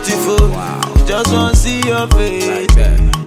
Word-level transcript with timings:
beautiful. 0.00 0.48
Wow. 0.48 0.80
Just 1.06 1.32
wanna 1.32 1.54
see 1.54 1.80
your 1.86 2.06
face. 2.08 2.66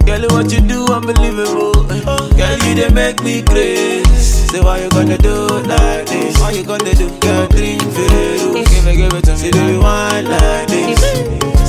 Girl, 0.04 0.22
what 0.30 0.52
you 0.52 0.60
do 0.60 0.86
unbelievable. 0.92 1.72
Girl, 1.84 2.58
you 2.66 2.74
they 2.74 2.90
make 2.92 3.22
me 3.22 3.42
crazy. 3.42 4.04
Say 4.50 4.60
why 4.60 4.82
you 4.82 4.90
gonna 4.90 5.18
do 5.18 5.46
like 5.66 6.06
this? 6.06 6.38
Why 6.40 6.50
you 6.50 6.64
gonna 6.64 6.94
do? 6.94 7.08
Girl, 7.20 7.46
drink 7.48 7.82
Veru. 7.82 8.54
Give 8.54 8.86
it, 8.86 8.96
give 8.96 9.12
it 9.12 9.24
to 9.24 9.32
me. 9.32 9.36
Say 9.38 9.50
do 9.50 9.64
you 9.72 9.80
want 9.80 10.28
like 10.28 10.68
this? 10.68 11.00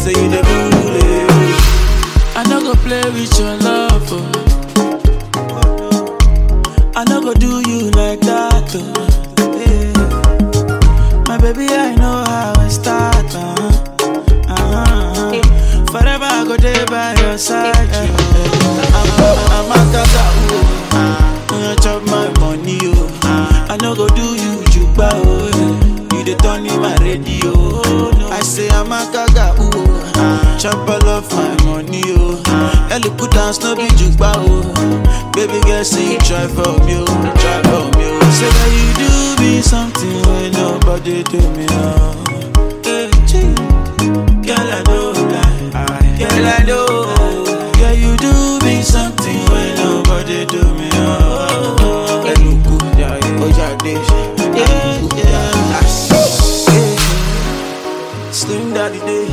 Say 0.03 0.11
you 0.11 0.29
the 0.29 0.41
bully. 0.43 1.25
I 2.35 2.43
no 2.49 2.59
go 2.61 2.73
play 2.81 3.03
with 3.11 3.39
your 3.39 3.55
love. 3.57 4.11
Oh. 4.11 4.31
I 6.95 7.03
no 7.05 7.21
go 7.21 7.33
do 7.33 7.61
you 7.69 7.91
like 7.91 8.21
that. 8.21 8.75
Oh. 8.75 9.04
Your 17.35 17.39
side. 17.39 17.75
I'm, 17.75 19.11
I'm 19.51 19.71
a 19.71 19.79
oh. 20.07 21.51
Uh, 21.51 21.75
chop 21.83 22.01
my 22.05 22.31
money, 22.39 22.77
oh. 22.83 23.67
I 23.69 23.77
no 23.81 23.93
go 23.93 24.07
do 24.07 24.23
you 24.39 24.63
juba, 24.71 25.09
oh. 25.13 26.07
You 26.13 26.23
the 26.23 26.35
turn 26.41 26.65
in 26.65 26.79
my 26.79 26.95
radio. 27.03 27.51
I 28.31 28.39
say 28.39 28.69
I'm 28.69 28.87
a 28.87 29.03
gaga, 29.11 29.53
oh. 29.57 30.57
Chop 30.57 30.87
all 30.87 31.09
of 31.09 31.29
my 31.33 31.51
money, 31.65 32.03
oh. 32.07 32.41
Ellie 32.89 33.11
put 33.17 33.31
down 33.31 33.53
no 33.61 33.75
be 33.75 33.87
juba, 33.99 34.31
oh. 34.37 35.31
Baby 35.33 35.59
girl, 35.67 35.83
say 35.83 36.13
you 36.13 36.19
try 36.19 36.47
for 36.47 36.79
me, 36.87 36.95
oh. 37.03 37.05
Try 37.35 37.61
for 37.67 37.83
me, 37.99 38.15
oh. 38.15 38.31
Say 38.31 38.47
that 38.47 38.71
you 38.79 38.87
do 38.95 39.43
me 39.43 39.61
something 39.61 40.21
when 40.31 40.51
nobody 40.53 41.23
do 41.23 41.39
me, 41.51 41.65
oh. 41.71 42.21
Girl, 44.45 44.71
I 44.71 44.83
know 44.87 45.11
that. 45.11 45.55
Girl, 46.19 46.45
I 46.47 46.63
know. 46.65 47.04
Nobody 50.25 50.45
do 50.45 50.73
me, 50.75 50.89
oh. 50.93 51.47
oh, 51.49 51.75
oh. 51.79 52.29
Eluku, 52.29 52.75
Oja. 53.43 53.67
Yeah, 53.85 54.97
yeah. 55.15 55.51
Yeah. 56.67 56.99
Slim 58.31 58.73
daddy 58.73 58.99
day, 58.99 59.27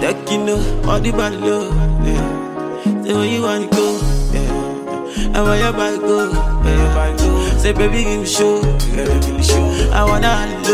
that 0.00 0.30
you 0.30 0.38
know, 0.38 0.60
all 0.88 1.00
the 1.00 1.10
body 1.12 1.36
love. 1.36 1.74
Yeah. 2.06 3.02
Say 3.04 3.14
where 3.14 3.26
you 3.26 3.42
wanna 3.42 3.66
go, 3.68 3.76
oh, 3.78 4.30
yeah. 4.32 5.26
And 5.34 5.44
where 5.44 5.58
your 5.58 5.72
body 5.72 5.98
go, 5.98 6.32
body 6.32 7.16
go. 7.18 7.58
Say 7.58 7.72
baby 7.72 8.04
give 8.04 8.20
me 8.20 8.26
show, 8.26 8.60
yeah, 8.92 9.06
give 9.20 9.34
me 9.36 9.42
show. 9.42 9.90
I 9.92 10.04
wanna 10.04 10.28
have 10.28 10.66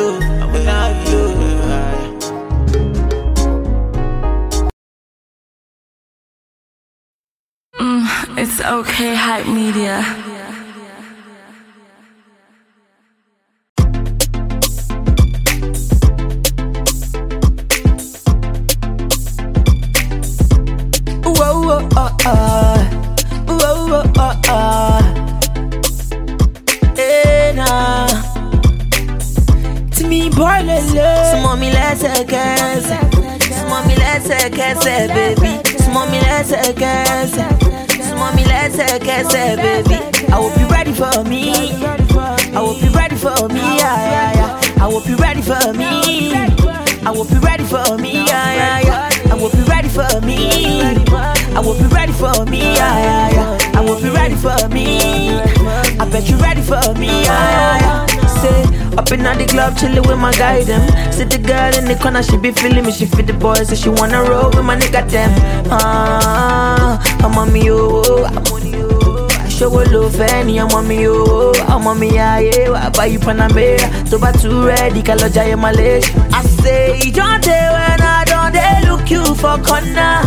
Okay, 8.72 9.14
hype 9.14 9.48
media. 9.48 10.00
Whoa, 21.22 21.60
whoa, 21.60 21.88
uh, 21.96 22.16
uh. 22.24 22.80
Whoa, 23.46 23.86
whoa, 23.90 24.04
uh, 24.16 24.40
uh. 24.48 25.02
To 29.96 30.02
me, 30.08 30.30
boy, 30.30 30.60
lele. 30.68 31.08
Súnmọ́ 31.30 31.54
mi 31.60 31.68
lẹ́sẹ̀kẹsẹ̀. 31.76 33.00
Súnmọ́ 33.56 33.80
mi 33.86 33.94
lẹ́sẹ̀kẹsẹ̀, 34.02 35.08
baby. 35.14 35.52
Súnmọ́ 35.82 36.04
mi 36.10 36.18
lẹ́sẹ̀kẹsẹ̀. 38.22 38.22
Súnmọ́ 38.22 38.34
mi 38.36 38.44
lẹ́sẹ̀kẹsẹ̀, 38.44 39.56
baby. 39.56 39.96
I 40.28 40.36
hope 40.36 40.56
you 40.60 40.66
ready 40.68 40.92
for 40.92 41.24
me. 41.24 41.42
I 42.54 42.58
hope 42.58 42.82
you 42.82 42.90
ready 42.90 43.16
for 43.16 43.48
me, 43.48 43.60
yeah, 43.82 44.12
yeah, 44.14 44.38
yeah. 44.38 44.82
I 44.82 44.90
hope 44.90 45.06
you 45.08 45.16
ready 45.16 45.42
for 45.42 45.72
me. 45.72 45.90
I 47.04 47.10
hope 47.16 47.30
you 47.32 47.40
ready 47.40 47.64
for 47.64 47.98
me, 47.98 48.12
yeah, 48.30 48.54
yeah, 48.60 48.78
yeah. 48.88 49.32
I 49.32 49.38
hope 49.38 49.54
you 49.54 49.64
ready 49.64 49.88
for 49.88 50.20
me. 50.26 50.38
I 51.56 51.62
hope 51.66 51.80
you 51.80 51.88
ready 51.88 52.12
for 52.12 52.44
me, 52.46 52.60
yeah, 52.80 52.98
yeah, 53.06 53.36
yeah. 53.36 53.78
I 53.78 53.84
hope 53.86 54.02
you 54.04 54.12
ready 54.14 54.36
for 54.36 54.68
me. 54.68 54.86
I 56.00 56.04
bet 56.10 56.28
you 56.30 56.36
ready 56.36 56.62
for 56.62 56.82
me, 57.00 57.10
yeah, 57.24 57.50
yeah, 57.56 57.78
yeah. 57.84 58.11
Say, 58.42 58.62
up 58.98 59.10
in 59.12 59.22
the 59.22 59.46
club, 59.48 59.74
chillin' 59.74 60.06
with 60.06 60.18
my 60.18 60.32
guy 60.32 60.64
them. 60.64 60.82
See 61.12 61.24
the 61.24 61.38
girl 61.38 61.72
in 61.78 61.84
the 61.84 61.94
corner, 62.02 62.22
she 62.22 62.36
be 62.36 62.50
feeling 62.52 62.84
me, 62.84 62.90
she 62.92 63.06
fit 63.06 63.26
the 63.26 63.32
boys, 63.34 63.68
so 63.68 63.74
she 63.76 63.88
wanna 63.88 64.22
roll 64.24 64.50
with 64.50 64.64
my 64.64 64.76
nigga 64.76 65.08
them. 65.08 65.30
Ah, 65.70 66.98
I'm 67.24 67.38
on 67.38 67.52
me, 67.52 67.70
oh, 67.70 68.24
I'm 68.24 68.52
on 68.52 68.66
you. 68.66 68.88
ṣòwò 69.62 69.82
ló 69.92 70.02
fẹ́ 70.18 70.44
ni 70.46 70.54
ọmọ 70.64 70.80
mi 70.88 71.06
o 71.06 71.52
ọmọ 71.74 71.92
mi 72.00 72.08
ayé 72.18 72.68
wà 72.74 72.90
báyìí 72.96 73.18
panamera 73.24 73.86
tó 74.10 74.18
bá 74.18 74.30
tún 74.40 74.64
rẹ́ẹ̀dì 74.66 75.00
ká 75.06 75.14
lọ 75.20 75.28
jayé 75.34 75.56
malaysia. 75.56 76.10
I 76.32 76.42
say 76.62 76.98
e 77.06 77.10
don 77.16 77.38
dey 77.46 77.66
when 77.76 78.00
I 78.00 78.24
don 78.30 78.50
dey 78.56 78.74
look 78.88 79.06
you 79.10 79.22
for 79.42 79.56
corner. 79.68 80.18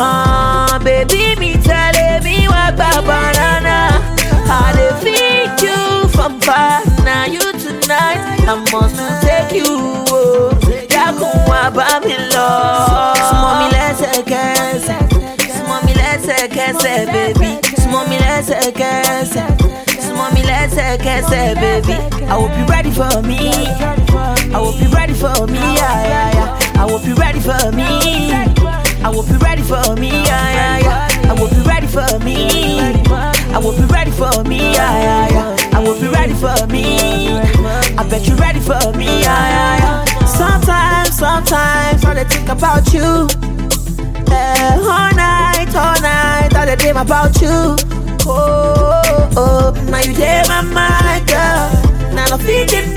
Uh, 0.00 0.78
baby 0.84 1.34
mi 1.40 1.50
tẹ̀lé 1.66 2.06
mi 2.24 2.46
wá 2.52 2.64
gba 2.76 2.90
banana. 3.08 3.76
I 4.48 4.72
dey 5.04 5.46
you 5.64 6.08
from 6.14 6.40
far 6.40 6.80
na 7.04 7.24
you 7.24 7.40
tonight. 7.62 8.20
I 8.48 8.54
must 8.72 8.96
take 9.22 9.52
you. 9.60 9.78
Dákun 10.90 11.34
wá 11.48 11.70
bá 11.70 12.00
mi 12.04 12.14
lọ. 12.34 12.48
Súnmọ́ 13.28 13.52
mi 13.60 13.66
lẹ́sẹ̀kẹsẹ̀. 13.74 15.00
Súnmọ́ 15.54 15.78
mi 15.86 15.92
lẹ́sẹ̀kẹsẹ̀, 16.00 17.06
baby. 17.12 17.50
Súnmọ́ 17.80 18.02
mi 18.08 18.16
lẹ́sẹ̀kẹsẹ̀. 18.24 19.46
Súnmọ́ 20.04 20.26
mi 20.34 20.42
lẹ́sẹ̀kẹsẹ̀, 20.50 21.54
baby. 21.62 21.96
I 22.30 22.34
hope 22.38 22.54
you 22.58 22.66
ready 22.66 22.90
for 22.90 23.22
me. 23.28 23.40
I 24.54 24.58
hope 24.64 24.80
you 24.82 24.88
ready 24.98 25.14
for 25.14 25.46
me, 25.46 25.58
yeah, 25.80 25.98
yeah, 26.12 26.28
yeah. 26.38 26.80
I 26.80 26.82
hope 26.90 27.04
you 27.06 27.14
ready 27.14 27.40
for 27.40 27.70
me. 27.78 27.88
I 29.02 29.08
hope 29.14 29.28
you 29.30 29.38
ready 29.38 29.62
for 29.62 29.94
me, 29.96 30.10
yeah, 30.10 30.46
yeah, 30.58 30.78
yeah. 30.86 31.30
I 31.30 31.34
hope 31.38 31.52
you 31.56 31.62
ready 31.72 31.86
for 31.86 32.10
me. 32.26 32.38
I 33.52 33.60
hope 33.60 33.78
you 33.78 33.86
ready 33.86 34.10
for 34.12 34.44
me, 34.44 34.58
yeah, 34.74 35.02
yeah, 35.02 35.28
yeah. 35.32 35.78
I 35.78 35.82
hope 35.84 36.00
you 36.00 36.10
ready 36.12 36.34
for 36.34 36.66
me. 36.68 37.28
I 37.98 38.06
bet 38.08 38.26
you're 38.26 38.36
ready 38.36 38.60
for 38.60 38.78
me, 38.96 39.06
yeah, 39.22 39.48
yeah, 39.54 40.04
yeah. 40.06 40.24
Sometimes, 40.26 41.18
sometimes, 41.18 42.04
all 42.04 42.16
I 42.18 42.24
think 42.24 42.48
about 42.48 42.92
you. 42.94 43.26
Yeah, 44.30 44.78
all 44.78 45.10
night, 45.16 45.74
all 45.74 46.00
night, 46.00 46.54
all 46.54 46.66
the 46.66 46.76
dream 46.78 46.96
about 46.96 47.40
you. 47.42 47.76
Oh, 48.26 49.02
oh, 49.36 49.74
oh. 49.74 49.84
now 49.90 49.98
you 49.98 50.14
take 50.14 50.46
my 50.46 50.62
mind, 50.62 51.26
girl. 51.26 52.14
Now 52.14 52.26
I'm 52.32 52.38
feeling 52.38 52.89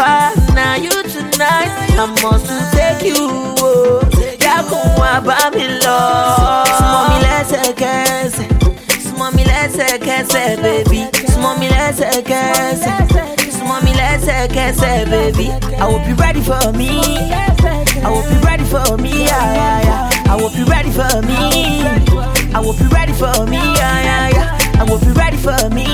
far, 0.00 0.32
now 0.54 0.74
you 0.76 0.90
tonight. 1.14 1.70
I 2.00 2.06
must 2.22 2.48
take 2.72 3.04
you. 3.12 3.28
Oh. 3.60 4.00
dákun 4.40 4.86
wá 5.00 5.12
bá 5.26 5.38
mi 5.54 5.64
lọ. 5.84 6.00
súnmọ́ 6.76 7.02
mi 7.10 7.16
lẹ́sẹ̀kẹsẹ̀. 7.26 8.48
súnmọ́ 9.04 9.28
mi 9.36 9.42
lẹ́sẹ̀kẹsẹ̀ 9.50 10.46
bèbí. 10.62 11.00
súnmọ́ 11.32 11.52
mi 11.60 11.66
lẹ́sẹ̀kẹsẹ̀. 11.74 12.96
súnmọ́ 13.56 13.76
mi 13.84 13.92
lẹ́sẹ̀kẹsẹ̀ 14.00 14.96
bèbí. 15.12 15.46
I 15.82 15.84
hope 15.90 16.06
you 16.08 16.14
ready 16.24 16.42
for 16.48 16.64
me. 16.78 16.90
I 18.06 18.08
hope 18.14 18.28
you 18.32 18.40
ready 18.48 18.64
for 18.72 18.96
me. 19.04 19.12
Yeah, 19.30 19.46
yeah, 19.58 19.86
yeah. 19.88 20.32
I 20.32 20.34
hope 20.40 20.56
you 20.58 20.64
ready 20.74 20.90
for 20.98 21.14
me. 21.28 21.40
I 22.56 22.58
hope 22.64 22.80
you 22.82 22.88
ready 22.96 23.12
for 23.22 23.36
me. 23.52 23.60
Yeah, 23.80 23.96
yeah, 24.08 24.26
yeah. 24.36 24.80
I 24.80 24.84
hope 24.88 25.02
you 25.06 25.12
ready 25.22 25.36
for 25.46 25.60
me. 25.76 25.86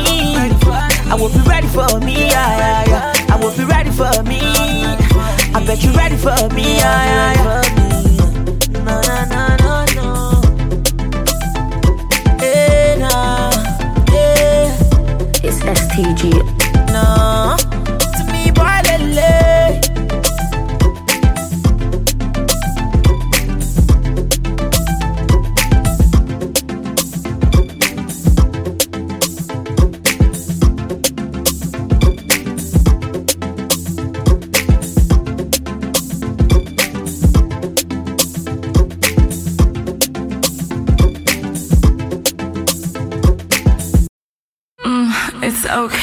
I 1.12 1.14
hope 1.20 1.34
you 1.38 1.42
ready 1.52 1.68
for 1.76 1.90
me. 2.06 2.14
Yeah, 2.34 2.50
yeah, 2.62 2.90
yeah. 2.92 3.15
Hope 3.46 3.58
you 3.58 3.66
ready 3.66 3.90
for 3.92 4.10
me. 4.24 4.40
I 4.42 5.62
bet 5.64 5.80
you're 5.80 5.92
ready 5.92 6.16
for 6.16 6.34
me. 6.52 6.78
Yeah, 6.78 7.34
yeah, 7.38 7.44
yeah. 7.44 7.65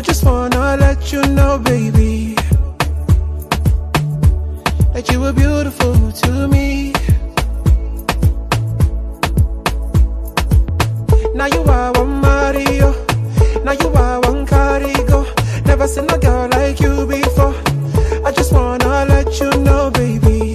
I 0.00 0.02
just 0.02 0.24
wanna 0.24 0.78
let 0.78 1.12
you 1.12 1.20
know, 1.26 1.58
baby, 1.58 2.34
that 4.94 5.06
you 5.12 5.20
were 5.20 5.34
beautiful 5.34 6.10
to 6.10 6.48
me. 6.48 6.94
Now 11.34 11.48
you 11.54 11.62
are 11.64 11.92
one 11.92 12.18
Mario, 12.18 12.92
now 13.62 13.72
you 13.72 13.88
are 13.88 14.20
one 14.20 14.46
Carigo. 14.46 15.26
Never 15.66 15.86
seen 15.86 16.08
a 16.08 16.18
girl 16.18 16.48
like 16.48 16.80
you 16.80 17.04
before. 17.06 17.54
I 18.24 18.32
just 18.32 18.54
wanna 18.54 19.04
let 19.04 19.38
you 19.38 19.50
know, 19.50 19.90
baby. 19.90 20.49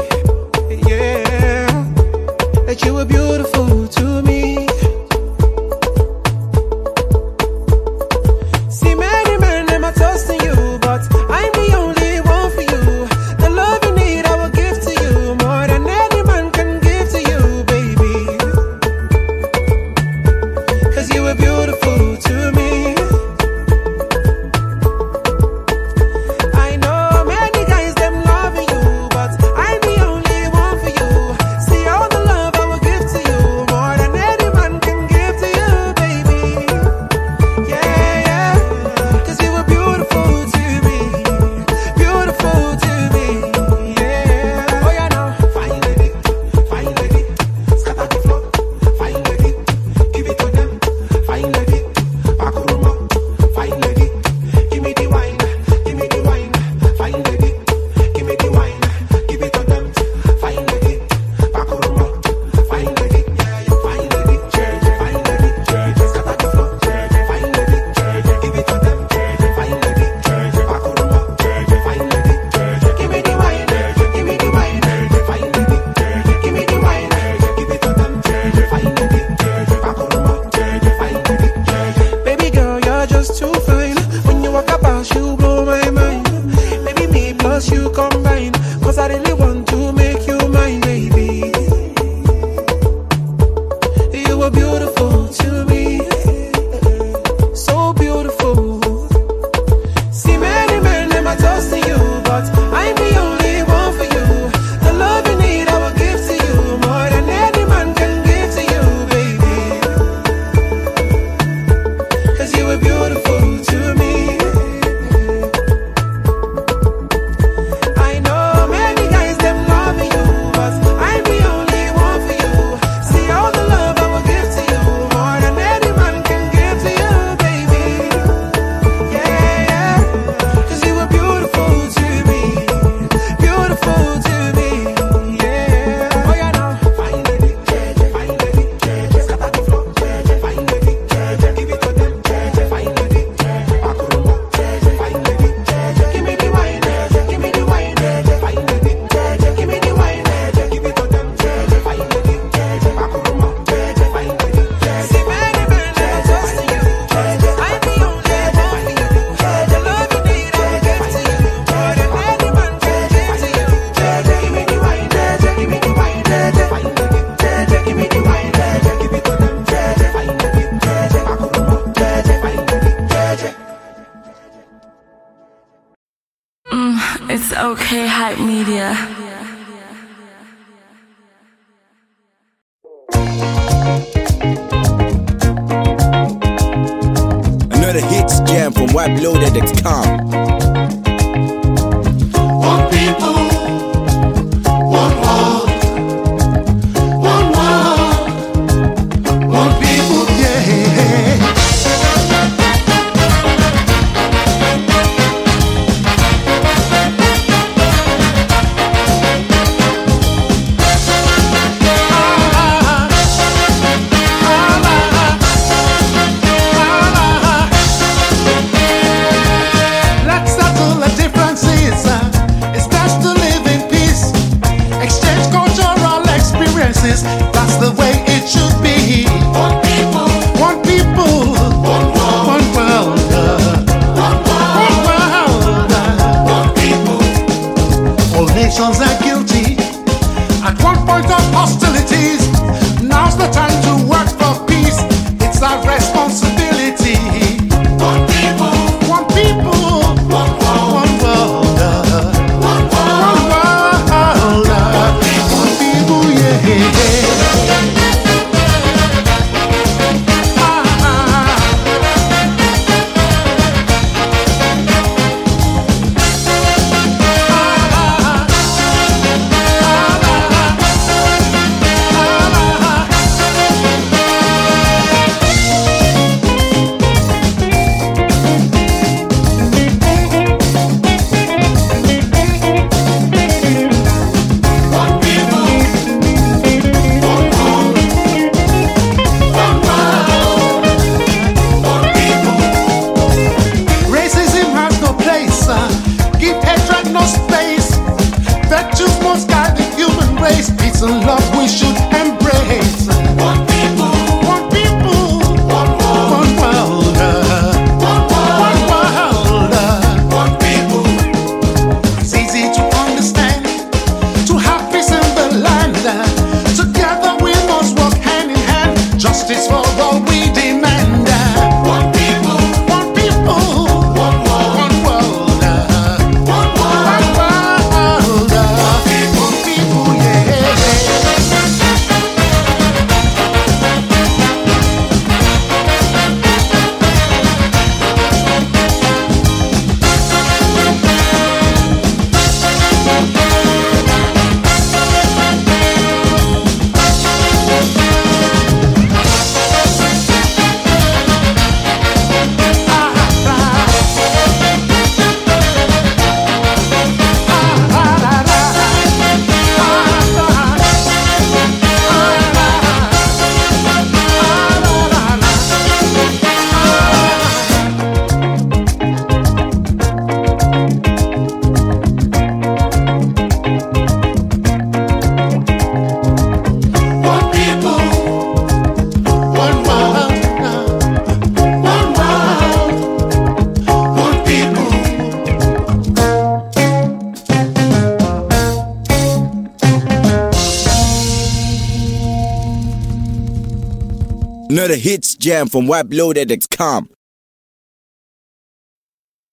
Jam 395.45 395.68
from 395.68 395.85
WebLoaded.com. 395.85 397.07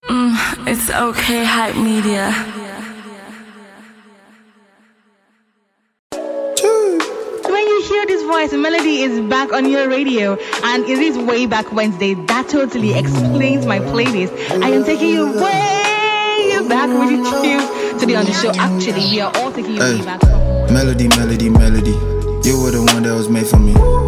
Mm, 0.08 0.66
it's 0.66 0.88
okay, 0.88 1.44
hype 1.44 1.76
media. 1.76 2.32
When 7.44 7.66
you 7.68 7.82
hear 7.82 8.06
this 8.06 8.22
voice, 8.22 8.54
Melody 8.54 9.02
is 9.02 9.20
back 9.28 9.52
on 9.52 9.68
your 9.68 9.86
radio, 9.90 10.38
and 10.64 10.82
it 10.84 10.98
is 10.98 11.18
way 11.18 11.44
back 11.44 11.70
Wednesday. 11.72 12.14
That 12.14 12.48
totally 12.48 12.98
explains 12.98 13.66
my 13.66 13.78
playlist. 13.78 14.32
I 14.62 14.70
am 14.70 14.84
taking 14.84 15.10
you 15.10 15.26
way 15.26 16.68
back 16.70 16.88
when 16.88 17.10
you 17.10 17.22
choose 17.22 18.00
to 18.00 18.06
be 18.06 18.16
on 18.16 18.24
the 18.24 18.32
show. 18.32 18.50
Actually, 18.56 19.10
we 19.10 19.20
are 19.20 19.30
all 19.36 19.52
taking 19.52 19.74
you 19.74 19.80
way 19.80 20.02
back. 20.02 20.22
Melody, 20.70 21.08
melody, 21.08 21.50
melody. 21.50 21.96
You 22.48 22.62
were 22.62 22.70
the 22.70 22.82
one 22.94 23.02
that 23.02 23.14
was 23.14 23.28
made 23.28 23.46
for 23.46 23.58
me. 23.58 24.01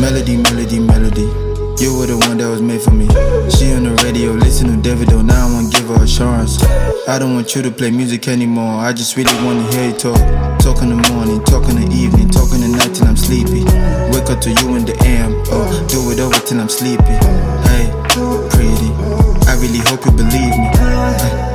Melody, 0.00 0.38
melody, 0.38 0.80
melody. 0.80 1.28
You 1.76 1.96
were 1.96 2.06
the 2.06 2.16
one 2.26 2.38
that 2.38 2.48
was 2.48 2.62
made 2.62 2.80
for 2.80 2.90
me. 2.90 3.06
She 3.52 3.72
on 3.72 3.84
the 3.84 3.92
radio, 4.02 4.32
listen 4.32 4.68
to 4.68 4.76
David. 4.80 5.08
Davido. 5.08 5.24
Now 5.24 5.46
I 5.46 5.52
wanna 5.52 5.68
give 5.68 5.88
her 5.88 6.02
assurance. 6.04 6.62
I 7.06 7.18
don't 7.18 7.34
want 7.34 7.54
you 7.54 7.60
to 7.62 7.70
play 7.70 7.90
music 7.90 8.26
anymore. 8.28 8.80
I 8.80 8.92
just 8.92 9.16
really 9.16 9.34
wanna 9.44 9.70
hear 9.72 9.90
you 9.90 9.92
talk. 9.92 10.16
Talk 10.58 10.80
in 10.80 10.88
the 10.88 11.00
morning, 11.12 11.44
talk 11.44 11.68
in 11.68 11.76
the 11.76 11.88
evening, 11.94 12.30
talk 12.30 12.52
in 12.52 12.60
the 12.60 12.68
night 12.68 12.94
till 12.94 13.08
I'm 13.08 13.16
sleepy. 13.16 13.64
Wake 14.12 14.30
up 14.30 14.40
to 14.40 14.50
you 14.50 14.76
in 14.76 14.84
the 14.84 14.96
AM. 15.04 15.36
Oh, 15.52 15.68
do 15.88 16.10
it 16.10 16.18
over 16.18 16.40
till 16.46 16.60
I'm 16.60 16.68
sleepy. 16.68 17.16
Hey, 17.68 17.92
pretty. 18.56 18.90
I 19.48 19.56
really 19.60 19.84
hope 19.84 20.04
you 20.06 20.12
believe 20.12 20.56
me. 20.56 20.68
Hey, 20.80 21.49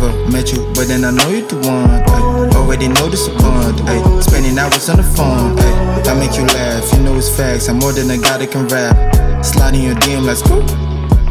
never 0.00 0.30
met 0.30 0.52
you, 0.52 0.64
but 0.74 0.88
then 0.88 1.04
I 1.04 1.10
know 1.10 1.28
you 1.28 1.46
the 1.46 1.56
one. 1.68 1.90
Ay, 1.90 2.56
already 2.56 2.88
know 2.88 3.08
this 3.08 3.28
a 3.28 3.32
bond. 3.36 3.80
Ay, 3.84 4.00
spending 4.20 4.58
hours 4.58 4.88
on 4.88 4.96
the 4.96 5.02
phone. 5.02 5.58
Ay, 5.58 6.10
I 6.10 6.14
make 6.14 6.36
you 6.36 6.44
laugh, 6.56 6.92
you 6.92 7.00
know 7.00 7.16
it's 7.16 7.28
facts. 7.28 7.68
I'm 7.68 7.78
more 7.78 7.92
than 7.92 8.10
a 8.10 8.18
guy 8.18 8.38
that 8.38 8.50
can 8.50 8.66
rap. 8.68 8.96
Sliding 9.44 9.84
your 9.84 9.94
DM 9.96 10.24
like 10.24 10.36
scoop, 10.36 10.66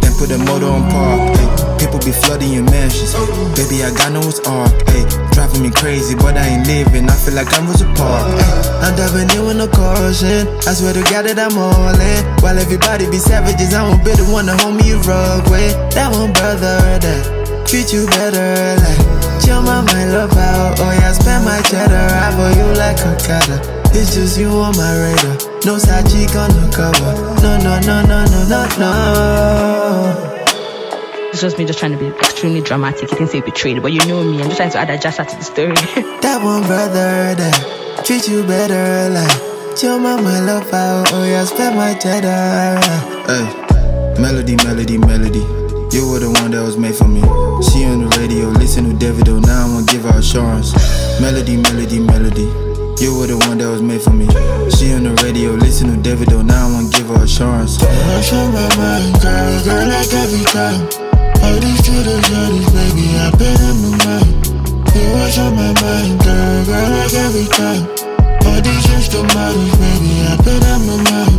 then 0.02 0.14
put 0.18 0.30
the 0.30 0.38
motor 0.38 0.68
on 0.68 0.90
park. 0.92 1.34
Ay, 1.38 1.78
people 1.80 2.00
be 2.00 2.12
flooding 2.12 2.54
your 2.54 2.64
mansions. 2.70 3.14
Ay, 3.16 3.26
baby, 3.58 3.82
I 3.84 3.90
got 3.94 4.14
no 4.14 4.22
it's 4.22 4.40
art. 4.46 4.72
Ay, 4.94 5.02
driving 5.34 5.64
me 5.64 5.72
crazy, 5.72 6.16
but 6.16 6.38
I 6.38 6.46
ain't 6.46 6.68
living. 6.68 7.10
I 7.10 7.16
feel 7.18 7.34
like 7.34 7.50
I'm 7.58 7.66
Rosa 7.66 7.90
Park. 7.98 8.30
Ay, 8.38 8.86
I'm 8.86 8.94
diving 8.94 9.30
in 9.34 9.46
with 9.46 9.58
no 9.58 9.68
caution. 9.68 10.46
I 10.70 10.74
swear 10.78 10.94
to 10.94 11.04
God 11.10 11.26
that 11.26 11.42
I'm 11.42 11.58
all 11.58 11.98
in. 11.98 12.22
While 12.42 12.58
everybody 12.58 13.10
be 13.10 13.18
savages, 13.18 13.74
I 13.74 13.82
won't 13.82 14.06
be 14.06 14.14
the 14.14 14.26
one 14.30 14.46
to 14.46 14.56
hold 14.62 14.78
me 14.78 14.94
a 14.94 14.98
rug 15.10 15.50
with. 15.50 15.74
That 15.98 16.14
one 16.14 16.34
brother 16.34 16.78
that 17.02 17.39
treat 17.70 17.94
you 17.94 18.08
better 18.08 18.82
like 18.82 18.98
Chill 19.46 19.62
my 19.62 19.82
mind 19.86 20.12
love 20.12 20.34
out 20.34 20.80
Oh 20.80 20.92
yeah, 20.92 21.12
spend 21.12 21.46
my 21.46 21.62
cheddar. 21.62 22.08
I 22.10 22.34
for 22.34 22.50
you 22.58 22.66
like 22.74 22.98
a 23.06 23.14
cutter. 23.22 23.62
It's 23.94 24.16
just 24.16 24.40
you 24.40 24.50
on 24.50 24.76
my 24.76 24.92
radar. 24.98 25.38
No 25.66 25.78
side 25.78 26.10
cheek 26.10 26.36
on 26.36 26.50
the 26.50 26.66
cover. 26.74 27.14
No, 27.44 27.58
no, 27.58 27.80
no, 27.82 28.02
no, 28.02 28.26
no, 28.26 28.40
no, 28.50 28.62
no. 28.82 28.92
It's 31.30 31.42
just 31.42 31.58
me 31.60 31.66
just 31.66 31.78
trying 31.78 31.92
to 31.92 31.98
be 31.98 32.08
extremely 32.08 32.62
dramatic. 32.62 33.12
You 33.12 33.18
can 33.18 33.28
say 33.28 33.42
betrayed, 33.42 33.82
but 33.84 33.94
you 33.94 34.06
know 34.08 34.24
me. 34.24 34.42
I'm 34.42 34.50
just 34.50 34.58
trying 34.58 34.72
to 34.72 34.80
add 34.80 34.90
a 34.90 34.98
jazz 34.98 35.18
to 35.18 35.24
the 35.24 35.44
story. 35.44 35.76
That 36.22 36.44
one 36.44 36.64
brother 36.64 37.36
that 37.36 38.04
treat 38.04 38.28
you 38.28 38.44
better 38.44 39.10
like 39.14 39.78
Chill 39.78 40.00
my 40.00 40.20
mind 40.20 40.48
love 40.48 40.74
out 40.74 41.14
Oh 41.14 41.24
yeah, 41.24 41.46
spend 41.46 41.76
my 41.76 41.94
cheddar. 41.94 42.80
Hey, 43.30 44.22
melody, 44.22 44.56
melody, 44.58 44.98
melody 44.98 45.59
You 45.92 46.08
were 46.08 46.20
the 46.20 46.30
one 46.42 46.52
that 46.52 46.62
was 46.62 46.78
made 46.78 46.96
for 46.96 47.08
me 47.08 47.22
She 47.66 47.84
on 47.86 48.06
the 48.06 48.10
radio, 48.22 48.48
listen 48.62 48.86
to 48.86 48.94
Davido 48.94 49.42
Now 49.42 49.66
I 49.66 49.74
wanna 49.74 49.86
give 49.86 50.04
her 50.04 50.20
assurance 50.20 50.74
Melody, 51.20 51.58
melody, 51.58 52.00
melody 52.00 52.48
You 53.02 53.18
were 53.18 53.28
the 53.28 53.38
one 53.50 53.58
that 53.58 53.70
was 53.70 53.82
made 53.82 54.02
for 54.02 54.14
me 54.14 54.28
She 54.78 54.94
on 54.94 55.04
the 55.04 55.14
radio, 55.26 55.52
listen 55.58 55.90
to 55.90 55.98
Davido 55.98 56.46
Now 56.46 56.70
I 56.70 56.72
wanna 56.72 56.90
give 56.94 57.08
her 57.10 57.24
assurance 57.26 57.82
Rush 57.82 58.32
on 58.34 58.54
my 58.54 58.70
mind, 58.78 59.18
girl, 59.22 59.54
girl, 59.66 59.86
like 59.90 60.14
every 60.14 60.46
time. 60.54 60.82
All 61.42 61.58
these 61.58 61.80
shooters, 61.82 62.28
all 62.38 62.54
baby, 62.76 63.06
I 63.18 63.32
bet 63.40 63.60
in 63.64 63.76
my 63.82 63.90
mind. 64.06 64.30
You 64.94 65.04
rush 65.18 65.38
on 65.40 65.56
my 65.56 65.74
mind, 65.82 66.20
girl, 66.22 66.66
girl, 66.70 66.90
like 66.94 67.14
every 67.16 67.48
time. 67.50 67.84
All 68.46 68.60
these 68.62 68.86
instrumentals, 68.94 69.74
baby, 69.80 70.12
I 70.28 70.36
bet 70.44 70.62
in 70.62 70.80
my 70.86 70.96
mind. 71.10 71.34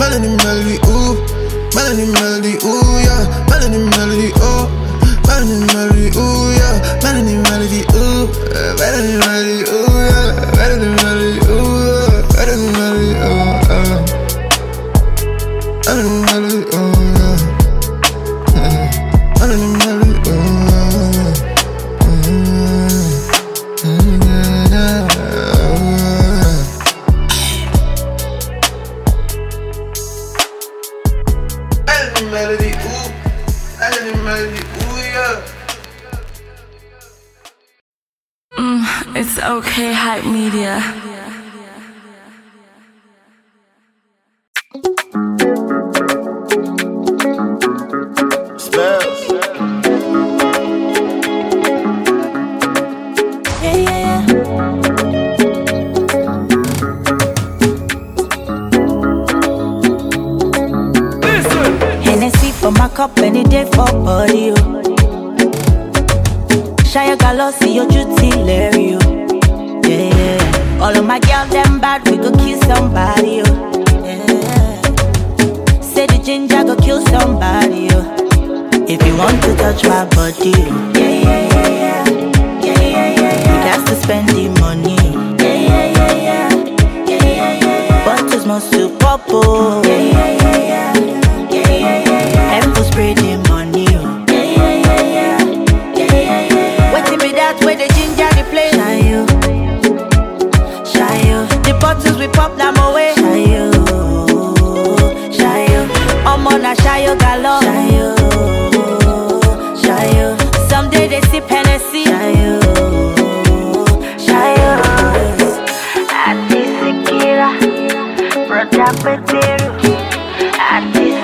Melody, 0.00 0.32
melody, 0.42 0.76
ooh. 0.88 1.14
Melody, 1.76 2.06
melody, 2.10 2.54
ooh. 2.64 2.95
Melody, 3.66 3.90
melody, 3.98 4.30
ooh. 4.38 4.64
Melody, 5.26 5.58
melody, 5.74 6.06
ooh, 6.14 6.54
yeah. 6.54 6.76
Melody, 7.02 7.34
melody, 7.50 7.82
ooh. 7.98 8.30
Melody, 8.78 9.18
melody, 9.18 9.58
ooh, 9.66 9.85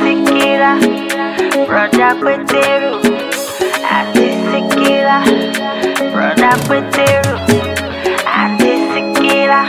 Sikira, 0.03 0.73
brother 1.67 2.15
Peteru. 2.23 2.93
Ati 3.85 4.27
Sikira, 4.51 5.17
brother 6.13 6.57
Peteru. 6.67 7.35
Ati 8.27 8.71
Sikira, 8.91 9.61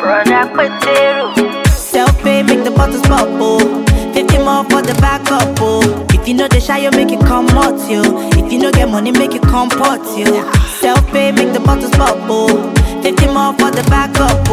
brother 0.00 0.44
Peteru. 0.56 1.66
Self 1.68 2.22
pay 2.22 2.42
make 2.42 2.64
the 2.64 2.70
bottles 2.70 3.02
oh. 3.08 3.84
50 4.12 4.38
more 4.38 4.64
for 4.64 4.82
the 4.82 4.94
backup, 5.00 5.56
oh. 5.60 6.06
If 6.12 6.26
you 6.26 6.34
know 6.34 6.48
the 6.48 6.60
shy, 6.60 6.78
you 6.78 6.90
make 6.90 7.12
it 7.12 7.20
come 7.20 7.48
out, 7.50 7.78
yo. 7.88 8.02
If 8.30 8.52
you 8.52 8.58
know 8.58 8.72
get 8.72 8.88
money, 8.88 9.12
make 9.12 9.34
it 9.34 9.42
comport, 9.42 10.00
yo. 10.18 10.50
Self 10.80 11.06
pay 11.12 11.30
make 11.30 11.52
the 11.52 11.60
bottles 11.60 11.92
oh. 11.98 12.72
50 13.02 13.26
more 13.28 13.52
for 13.54 13.70
the 13.70 13.86
backup. 13.88 14.45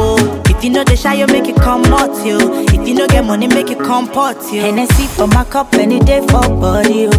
If 0.63 0.67
you 0.67 0.75
know 0.75 0.83
the 0.85 0.95
shy, 0.95 1.15
you 1.15 1.27
make 1.27 1.49
it 1.49 1.57
come 1.57 1.83
out, 1.87 2.25
yo. 2.25 2.37
If 2.39 2.87
you 2.87 2.95
know 2.95 3.05
get 3.05 3.25
money, 3.25 3.47
make 3.47 3.69
it 3.69 3.79
come 3.79 4.05
comport, 4.07 4.37
yo. 4.49 4.61
Hennessy 4.61 5.07
for 5.07 5.27
my 5.27 5.43
cup 5.43 5.73
any 5.73 5.99
day 5.99 6.21
for 6.21 6.39
body, 6.39 7.07
oh. 7.07 7.11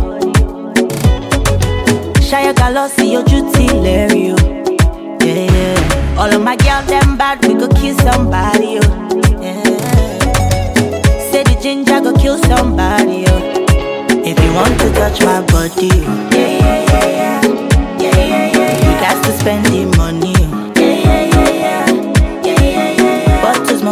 Shia 2.25 2.55
Galossi, 2.55 3.13
your 3.13 3.23
duty, 3.23 3.69
Larry, 3.69 4.31
oh. 4.33 4.37
Yeah, 5.21 5.53
yeah. 5.53 6.17
All 6.19 6.33
of 6.33 6.43
my 6.43 6.57
girls 6.57 6.87
them 6.87 7.19
bad, 7.19 7.45
we 7.45 7.53
go 7.53 7.69
kill 7.69 7.95
somebody, 7.99 8.79
oh. 8.81 9.21
Yeah. 9.43 9.63
Say 11.31 11.43
the 11.43 11.59
ginger 11.63 12.01
go 12.01 12.15
kill 12.15 12.39
somebody, 12.45 13.27
oh. 13.29 13.67
If 14.25 14.41
you 14.43 14.55
want 14.55 14.81
to 14.81 14.91
touch 14.95 15.21
my 15.21 15.43
body. 15.53 15.89
Yeah, 15.89 16.33
yeah, 16.33 16.81
yeah, 16.89 17.09
yeah. 17.13 17.43
Yeah, 18.01 18.17
yeah, 18.17 18.27
yeah, 18.27 18.57
yeah. 18.57 18.79
You 18.79 19.01
got 19.05 19.23
to 19.23 19.33
spend 19.39 19.67
the 19.67 19.94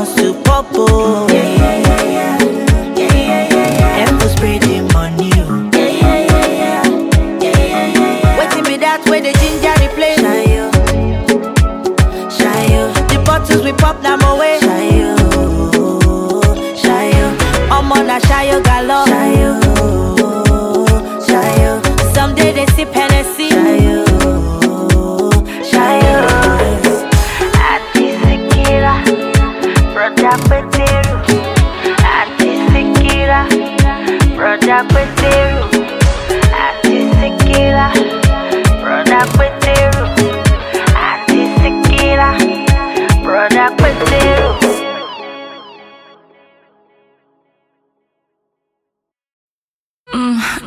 Must 0.03 0.19
to 0.19 0.35
pop, 0.43 0.67
yeah, 0.75 1.29
yeah, 1.31 1.79
yeah. 1.79 2.11
Yeah, 2.11 2.42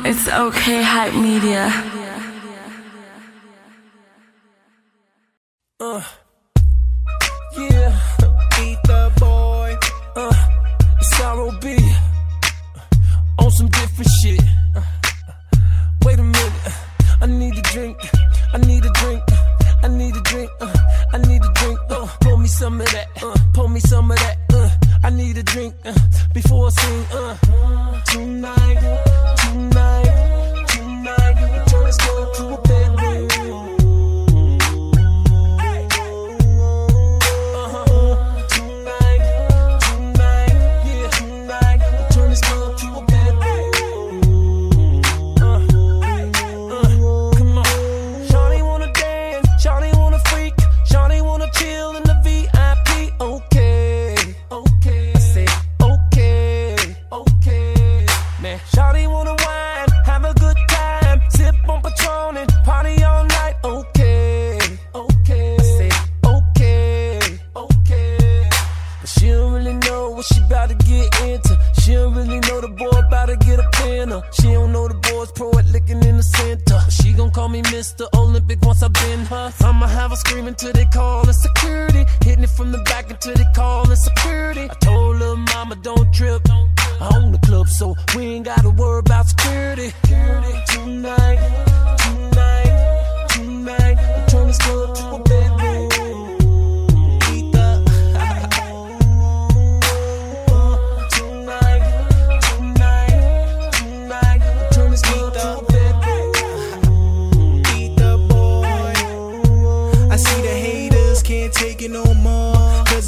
It's 0.04 0.28
okay, 0.28 0.82
hype 0.82 1.14
media. 1.14 1.68
Yeah, 5.80 6.04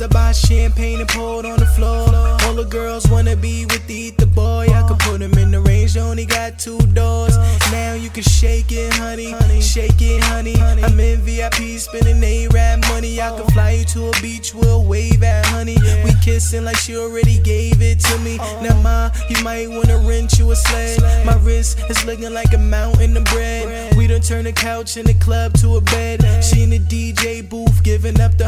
I 0.01 0.07
buy 0.07 0.31
champagne 0.31 1.01
and 1.01 1.09
pour 1.09 1.41
it 1.41 1.47
on 1.47 1.59
the 1.59 1.67
floor. 1.67 2.07
All 2.45 2.55
the 2.55 2.65
girls 2.65 3.09
wanna 3.09 3.35
be 3.35 3.67
with 3.67 3.85
the 3.89 3.95
eat 3.95 4.17
the 4.17 4.27
boy. 4.27 4.69
I 4.73 4.87
could 4.87 4.99
put 5.01 5.21
him 5.21 5.33
in 5.35 5.51
the 5.51 5.61
range, 5.61 5.97
only 5.97 6.25
got 6.25 6.59
two 6.59 6.79
doors. 6.95 7.37
Now 7.73 7.95
you 7.95 8.09
can 8.09 8.23
shake 8.23 8.71
it, 8.71 8.93
honey. 8.95 9.35
Shake 9.61 10.01
it, 10.01 10.23
honey. 10.23 10.55
I'm 10.61 11.01
in 11.01 11.21
VIP 11.23 11.81
spending 11.81 12.23
A-Rap 12.23 12.81
money. 12.91 13.21
I 13.21 13.37
could 13.37 13.53
fly 13.53 13.71
you 13.73 13.85
to 13.87 14.09
a 14.09 14.13
beach, 14.23 14.55
we'll 14.55 14.85
wave 14.85 15.23
at 15.25 15.47
honey. 15.47 15.77
We 16.05 16.13
kissing 16.23 16.65
like 16.65 16.77
she 16.77 16.97
already 16.97 17.39
gave 17.39 17.83
it 17.83 17.99
to 18.01 18.19
me. 18.19 18.37
Now, 18.63 18.81
ma, 18.83 19.11
you 19.29 19.43
might 19.43 19.69
wanna 19.69 19.99
rent 20.07 20.39
you 20.39 20.51
a 20.53 20.57
sled. 20.57 21.01
My 21.27 21.37
wrist 21.39 21.79
is 21.91 22.05
looking 22.05 22.33
like 22.33 22.53
a 22.53 22.59
mountain 22.59 23.17
of 23.17 23.25
bread. 23.25 23.97
We 23.97 24.07
done 24.07 24.21
turn 24.21 24.45
the 24.45 24.53
couch 24.53 24.97
in 24.97 25.07
the 25.07 25.15
club 25.15 25.55
to 25.55 25.77
a 25.77 25.81
bed. 25.81 26.45
She 26.45 26.63
in 26.63 26.71
the 26.71 26.79
DJ 26.79 27.49
booth 27.49 27.83
giving 27.83 28.21
up 28.21 28.39
the 28.39 28.47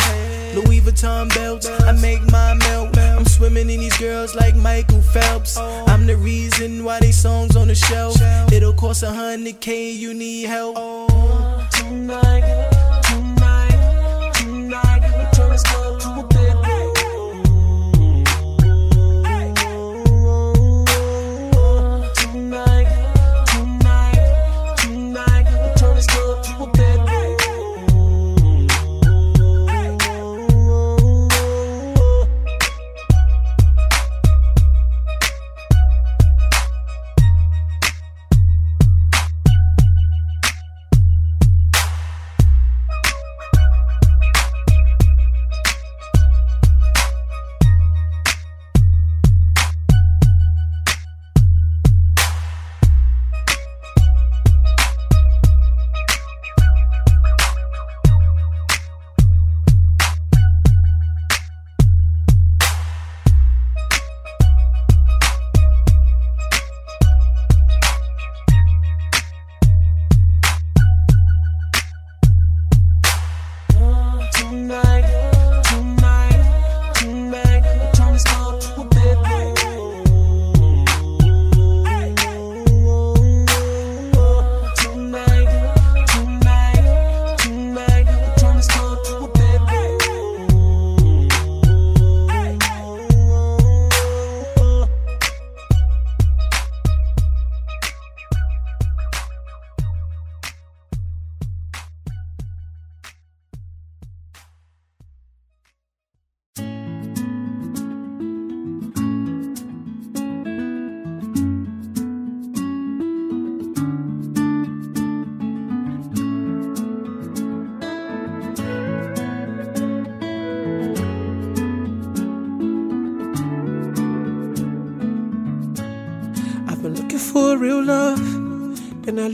Louis 0.55 0.81
Vuitton 0.81 1.29
belts. 1.35 1.69
I 1.69 1.93
make 1.93 2.23
my 2.31 2.55
melt. 2.55 2.97
I'm 2.99 3.25
swimming 3.25 3.71
in 3.71 3.81
these 3.81 3.97
girls 3.99 4.35
like 4.35 4.57
Michael 4.57 5.03
Phelps. 5.03 5.57
I'm 5.57 6.07
the 6.07 6.17
reason 6.17 6.85
why 6.85 7.01
these 7.01 7.21
songs 7.21 7.57
on 7.57 7.69
the 7.69 7.75
shelf. 7.75 8.17
It'll 8.53 8.73
cost 8.73 9.03
a 9.03 9.11
hundred 9.11 9.61
K, 9.61 9.91
you 9.91 10.15
need 10.15 10.47
help. 10.47 10.75
Oh, 10.79 11.69
tonight, 11.73 12.41
tonight, 12.41 12.80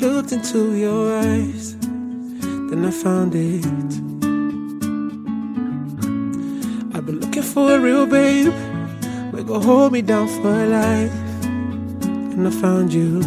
looked 0.01 0.33
into 0.33 0.75
your 0.75 1.19
eyes. 1.19 1.77
Then 2.69 2.85
I 2.85 2.91
found 2.91 3.35
it. 3.35 3.65
I've 6.95 7.07
been 7.07 7.21
looking 7.21 7.43
for 7.43 7.77
a 7.77 7.79
real 7.79 8.07
babe. 8.07 8.53
We 9.33 9.43
go 9.43 9.61
hold 9.61 9.93
me 9.93 10.03
down 10.03 10.29
for 10.29 10.67
life. 10.67 11.13
And 12.35 12.47
I 12.47 12.51
found 12.51 12.93
you. 12.93 13.21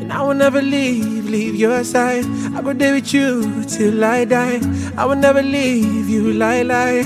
And 0.00 0.12
I 0.12 0.22
will 0.22 0.34
never 0.34 0.62
leave, 0.62 1.28
leave 1.28 1.56
your 1.56 1.84
side. 1.84 2.24
I 2.54 2.60
will 2.60 2.74
there 2.74 2.94
with 2.94 3.12
you 3.12 3.64
till 3.64 4.02
I 4.04 4.24
die. 4.24 4.60
I 4.96 5.04
will 5.04 5.16
never 5.16 5.42
leave 5.42 6.08
you, 6.08 6.32
lie, 6.32 6.62
lie. 6.62 7.04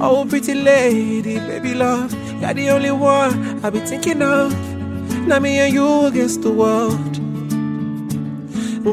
Oh, 0.00 0.26
pretty 0.28 0.54
lady, 0.54 1.38
baby 1.38 1.72
love, 1.72 2.12
you're 2.42 2.52
the 2.52 2.68
only 2.68 2.90
one 2.90 3.53
I 3.64 3.70
be 3.70 3.80
thinking 3.80 4.20
of. 4.20 4.52
Now 5.26 5.38
me 5.38 5.58
and 5.58 5.72
you 5.72 6.04
against 6.04 6.42
the 6.42 6.50
world. 6.52 7.00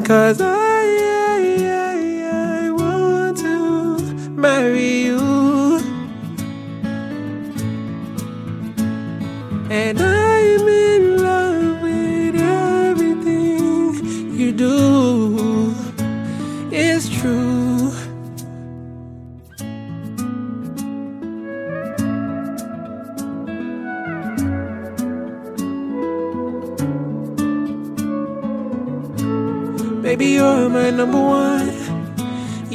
Cause 0.06 0.40
I, 0.40 0.48
I, 0.48 1.42
I, 1.68 2.64
I 2.64 2.70
want 2.70 3.36
to 3.36 4.30
marry 4.30 5.02
you. 5.02 5.21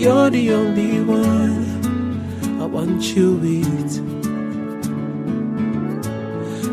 You're 0.08 0.30
the 0.30 0.54
only 0.54 1.02
one 1.02 2.62
I 2.62 2.66
want 2.66 3.14
you 3.14 3.34
with. 3.44 4.00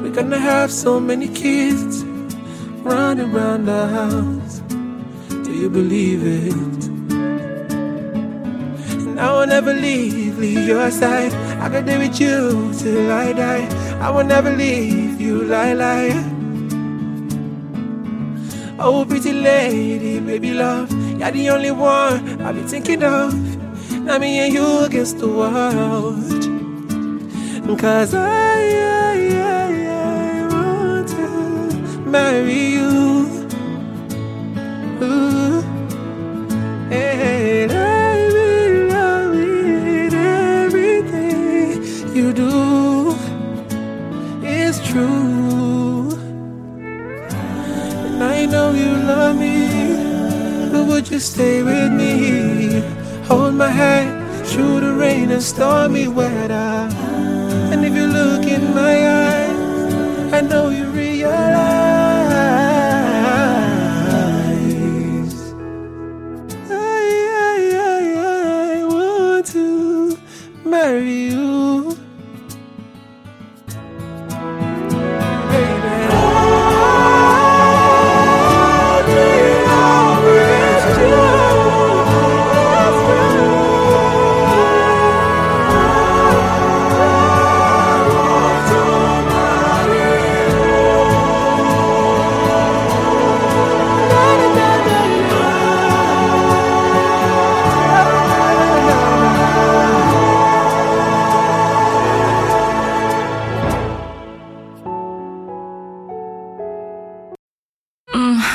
We're 0.01 0.14
gonna 0.14 0.38
have 0.38 0.70
so 0.70 1.01
many 1.01 1.27
kids 1.27 2.05
running 2.87 3.35
around 3.35 3.64
the 3.64 3.88
house. 3.88 4.62
Do 5.42 5.53
you 5.53 5.68
believe 5.68 6.23
it? 6.23 6.87
And 9.03 9.18
I 9.18 9.33
will 9.33 9.49
never 9.49 9.75
leave, 9.75 10.38
leave 10.38 10.68
your 10.68 10.92
side. 10.92 11.35
I 11.59 11.68
can 11.70 11.85
be 11.87 11.97
with 11.99 12.20
you 12.20 12.73
till 12.79 13.11
I 13.11 13.33
die. 13.33 13.66
I 13.99 14.11
will 14.11 14.29
never 14.35 14.55
leave 14.55 15.20
you, 15.20 15.42
lie, 15.42 15.73
lie. 15.73 16.14
Oh, 18.79 19.05
pretty 19.05 19.33
lady, 19.33 20.20
baby 20.20 20.55
love, 20.55 20.88
you're 21.18 21.31
the 21.31 21.50
only 21.50 21.70
one 21.70 22.42
I 22.42 22.53
be 22.53 22.62
thinking 22.62 23.03
of. 23.03 23.35
Now 24.07 24.18
me 24.18 24.38
and 24.40 24.53
you 24.53 24.81
against 24.81 25.18
the 25.18 25.29
world. 25.29 26.31
Cause 27.81 28.14
I, 28.14 28.20
I, 28.20 29.16
I, 29.35 29.72
I 29.90 30.46
want 30.48 31.09
to 31.09 31.29
marry 32.07 32.62
you. 32.77 32.94
And 36.90 37.70
with 39.33 40.14
everything 40.14 41.83
you 42.14 42.33
do. 42.33 43.16
It's 44.42 44.79
true. 44.87 46.11
And 47.96 48.22
I 48.22 48.46
know 48.46 48.72
you 48.72 48.92
love 49.12 49.37
me, 49.37 49.53
would 51.04 51.12
you 51.12 51.20
stay 51.20 51.62
with 51.62 51.92
me? 51.92 52.80
Hold 53.26 53.56
my 53.56 53.68
hand 53.68 54.46
through 54.46 54.80
the 54.80 54.94
rain 54.94 55.30
and 55.32 55.42
stormy 55.42 56.08
weather. 56.08 56.88
And 57.72 57.84
if 57.84 57.94
you 57.94 58.06
look 58.06 58.46
in 58.46 58.74
my 58.74 59.06
eyes, 59.10 59.23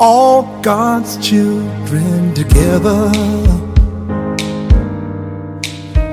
All 0.00 0.42
God's 0.60 1.16
children 1.26 2.34
together, 2.34 3.10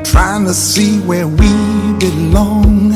trying 0.03 0.45
to 0.45 0.53
see 0.53 0.99
where 1.01 1.27
we 1.27 1.51
belong, 1.99 2.89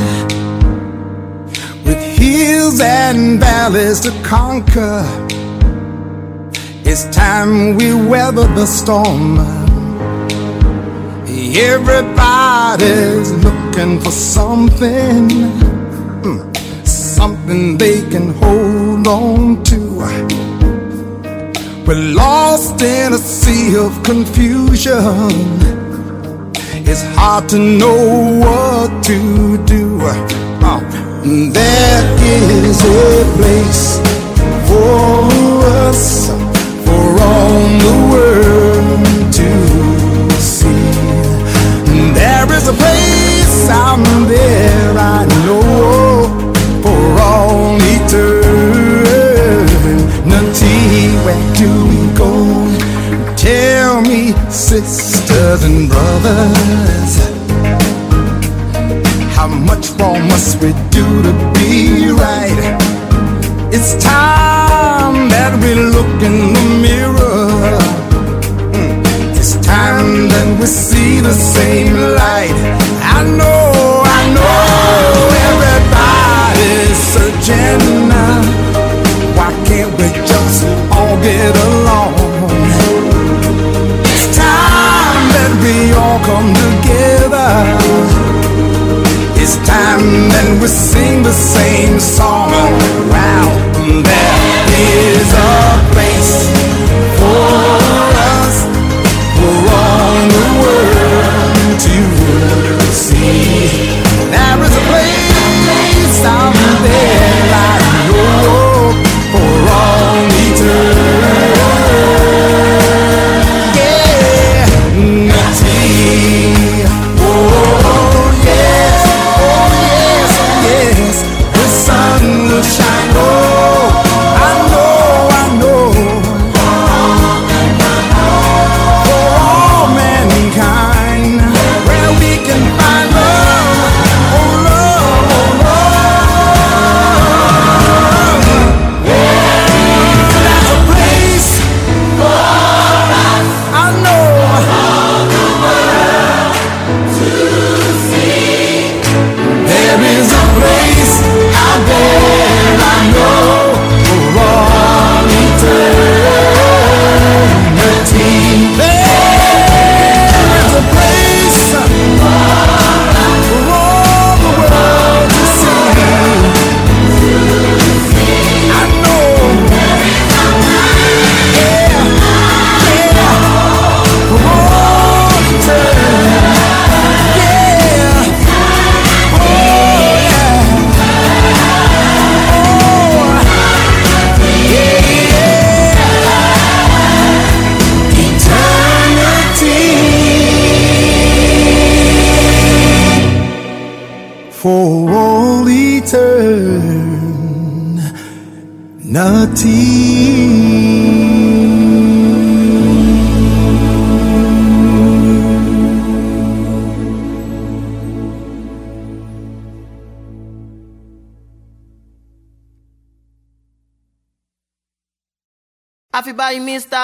with 1.84 2.02
hills 2.18 2.80
and 2.80 3.40
valleys 3.40 4.02
to 4.02 4.12
conquer. 4.24 5.04
It's 6.84 7.06
time 7.16 7.78
we 7.78 7.94
weather 7.94 8.48
the 8.54 8.66
storm. 8.66 9.40
Everybody's 11.58 13.32
looking 13.44 14.00
for 14.02 14.12
something, 14.12 15.30
mm, 16.22 16.86
something 16.86 17.78
they 17.78 18.02
can 18.10 18.34
hold 18.34 19.08
on 19.08 19.64
to. 19.64 20.35
We're 21.88 22.16
lost 22.16 22.82
in 22.82 23.14
a 23.14 23.18
sea 23.20 23.78
of 23.78 24.02
confusion. 24.02 24.96
It's 26.90 27.04
hard 27.16 27.48
to 27.50 27.60
know 27.60 28.40
what 28.40 29.04
to 29.04 29.64
do. 29.66 30.00
Uh, 30.02 30.80
there 31.24 32.04
is 32.24 32.82
a 32.82 33.24
place 33.38 34.00
for 34.68 35.30
us, 35.86 36.30
for 36.86 37.06
all 37.22 37.62
the 37.86 37.96
world 38.14 39.06
to 39.34 39.50
see. 40.42 40.90
There 42.16 42.52
is 42.58 42.68
a 42.68 42.74
place 42.74 43.70
out 43.70 44.04
there 44.28 44.65
lovers. 56.26 57.16
How 59.36 59.48
much 59.48 59.86
more 60.00 60.20
must 60.32 60.62
we 60.62 60.72
do 60.98 61.06
to 61.28 61.34
be 61.56 62.10
right? 62.24 62.62
It's 63.76 63.92
time 64.04 65.30
that 65.36 65.54
we 65.62 65.72
look 65.96 66.14
in 66.30 66.38
the 66.56 66.66
mirror. 66.86 67.78
It's 69.40 69.54
time 69.66 70.30
that 70.34 70.50
we 70.60 70.66
see 70.66 71.20
the 71.20 71.34
same 71.34 71.94
light. 72.22 72.58
I 73.18 73.22
know, 73.40 73.64
I 74.20 74.22
know, 74.36 74.56
everybody's 75.50 77.00
searching 77.14 77.84
now. 78.14 78.42
Why 79.38 79.52
can't 79.68 79.92
we 80.00 80.08
just 80.32 80.60
all 80.96 81.16
get 81.22 81.54
along? 81.68 82.75
all 85.96 86.20
come 86.20 86.54
together. 86.54 87.52
It's 89.42 89.56
time 89.68 90.30
that 90.34 90.60
we 90.62 90.68
sing 90.68 91.24
the 91.24 91.32
same 91.32 92.00
song. 92.00 92.52
Right? 93.10 93.35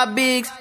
five 0.06 0.16
bigs. 0.16 0.61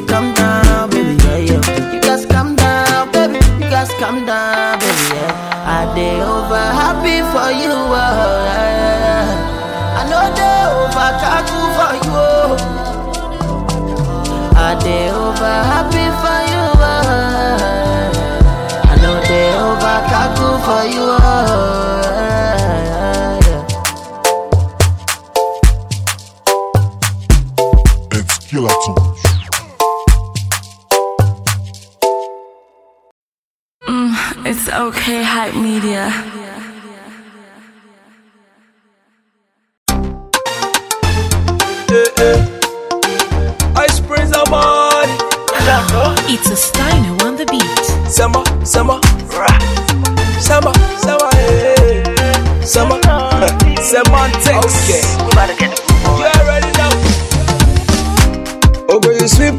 You 0.00 0.06
calm 0.06 0.32
down, 0.34 0.90
baby. 0.90 1.14
Yeah, 1.24 1.36
yeah. 1.36 1.92
You 1.94 2.00
just 2.00 2.28
calm 2.28 2.56
down, 2.56 3.10
baby. 3.12 3.38
You 3.62 3.70
just 3.70 3.92
calm 3.98 4.24
down, 4.26 4.78
baby. 4.78 5.14
Yeah. 5.14 5.46
I 5.66 5.94
dey 5.94 6.20
over 6.22 6.64
happy 6.80 7.20
for 7.32 7.50
you, 7.52 7.70
oh, 7.70 7.92
yeah, 8.48 8.70
yeah. 9.04 10.00
I 10.00 10.02
know 10.10 10.24
they 10.36 10.58
over 10.72 11.10
kaku 11.20 11.60
for 11.76 11.92
you, 12.04 12.16
oh. 12.16 12.56
I 14.56 14.74
dey 14.82 15.10
over 15.10 15.56
happy 15.72 15.99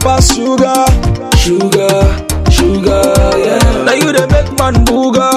Girl, 0.02 0.16
you 0.16 0.22
sweet 0.22 0.34
past 0.34 0.36
sugar, 0.36 0.86
sugar, 1.38 2.02
sugar, 2.52 3.04
yeah. 3.38 3.86
Now 3.86 3.93
you 3.93 4.12
the 4.12 4.28
make 4.32 4.52
man 4.58 4.74
booga, 4.86 5.30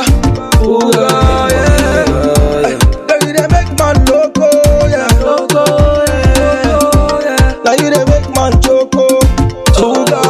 booga, 0.59 1.09
yeah. 1.51 2.65
Ay, 2.65 2.77
Girl, 3.07 3.21
you 3.29 3.33
the 3.35 3.49
make 3.53 3.73
man 3.79 3.97
loco, 4.07 4.49
yeah, 4.89 5.09
loco, 5.21 5.65
yeah. 7.25 7.61
Now 7.65 7.73
you 7.73 7.91
the 7.91 8.05
make 8.09 8.29
man 8.35 8.53
choco, 8.62 9.07
choco, 9.73 10.21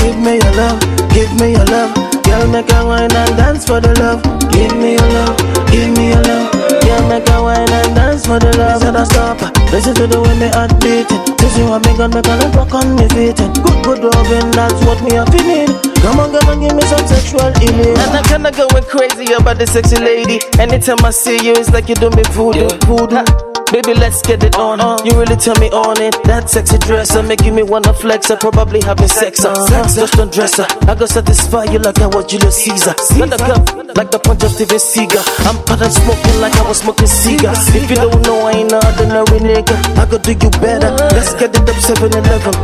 Give 0.00 0.18
me 0.18 0.38
your 0.38 0.54
love, 0.54 0.80
give 1.10 1.32
me 1.40 1.52
your 1.52 1.64
love. 1.66 1.94
Girl, 2.24 2.46
make 2.48 2.70
a 2.72 2.86
wine 2.86 3.12
and 3.12 3.36
dance 3.36 3.66
for 3.66 3.80
the 3.80 3.92
love. 3.98 4.22
Give 4.52 4.74
me 4.76 4.92
your 4.94 5.08
love, 5.08 5.36
give 5.70 5.90
me 5.96 6.10
your 6.10 6.22
love. 6.22 6.52
Girl, 6.82 7.08
make 7.08 7.28
a 7.28 7.42
wine 7.42 7.70
and 7.70 7.94
dance 7.94 8.26
for 8.26 8.38
the 8.38 8.56
love. 8.56 8.80
Said 8.82 8.96
I 8.96 9.04
stop. 9.04 9.59
Listen 9.70 9.94
to 9.94 10.06
the 10.06 10.20
way 10.20 10.34
me 10.38 10.48
heart 10.50 10.74
beating. 10.82 11.22
This 11.38 11.56
is 11.56 11.64
what 11.64 11.86
me 11.86 11.96
got 11.96 12.10
me 12.10 12.20
gonna 12.22 12.50
rock 12.58 12.74
on 12.74 12.96
me 12.96 13.06
feet. 13.14 13.38
Good, 13.38 13.78
good 13.86 14.02
loving, 14.02 14.50
that's 14.50 14.80
what 14.84 14.98
me 15.02 15.14
a 15.14 15.24
feeling. 15.30 15.70
Come 16.02 16.18
on, 16.18 16.32
come 16.32 16.48
on, 16.48 16.60
give 16.60 16.74
me 16.74 16.82
some 16.90 17.06
sexual 17.06 17.52
healing. 17.62 17.96
And 17.98 18.16
I 18.18 18.22
kinda 18.26 18.50
going 18.50 18.84
crazy 18.84 19.32
about 19.32 19.58
the 19.58 19.66
sexy 19.66 19.96
lady. 19.96 20.40
Anytime 20.58 21.04
I 21.04 21.10
see 21.10 21.38
you, 21.46 21.52
it's 21.52 21.70
like 21.70 21.88
you 21.88 21.94
do 21.94 22.10
me 22.10 22.22
voodoo, 22.34 22.68
voodoo. 22.86 23.49
Baby, 23.70 23.94
let's 23.94 24.20
get 24.22 24.42
it 24.42 24.56
on. 24.56 24.80
You 25.06 25.14
really 25.14 25.36
turn 25.36 25.54
me 25.60 25.70
on 25.70 26.00
it. 26.02 26.18
That 26.24 26.50
sexy 26.50 26.76
dresser 26.78 27.22
making 27.22 27.54
me 27.54 27.62
wanna 27.62 27.94
flex. 27.94 28.30
I 28.30 28.36
probably 28.36 28.80
having 28.80 29.04
uh, 29.04 29.20
sex. 29.22 29.44
Uh. 29.44 29.54
Just 29.94 30.14
don't 30.14 30.32
dress 30.32 30.56
her. 30.58 30.66
I 30.90 30.94
go 30.96 31.06
satisfy 31.06 31.64
you 31.70 31.78
like 31.78 32.00
I 32.00 32.08
was 32.08 32.26
Julius 32.26 32.56
Caesar. 32.64 32.94
Let 33.14 33.30
the 33.30 33.38
cup 33.38 33.96
like 33.96 34.10
the 34.10 34.18
punch 34.18 34.42
of 34.42 34.50
Steven 34.50 34.76
Seagal. 34.76 35.22
I'm 35.46 35.54
and 35.70 35.92
smoking 35.92 36.40
like 36.40 36.54
I 36.58 36.66
was 36.66 36.78
smoking 36.82 37.06
cigar. 37.06 37.54
If 37.70 37.88
you 37.88 37.96
don't 37.96 38.20
know, 38.26 38.42
I 38.42 38.58
ain't 38.58 38.70
no 38.70 38.82
ordinary 38.82 39.38
nigga. 39.38 39.76
I 39.96 40.04
go 40.10 40.18
do 40.18 40.32
you 40.32 40.50
better. 40.58 40.90
Let's 41.14 41.34
get 41.38 41.54
it 41.54 41.62
up 41.62 41.76
7 41.76 42.10
Eleven. 42.10 42.54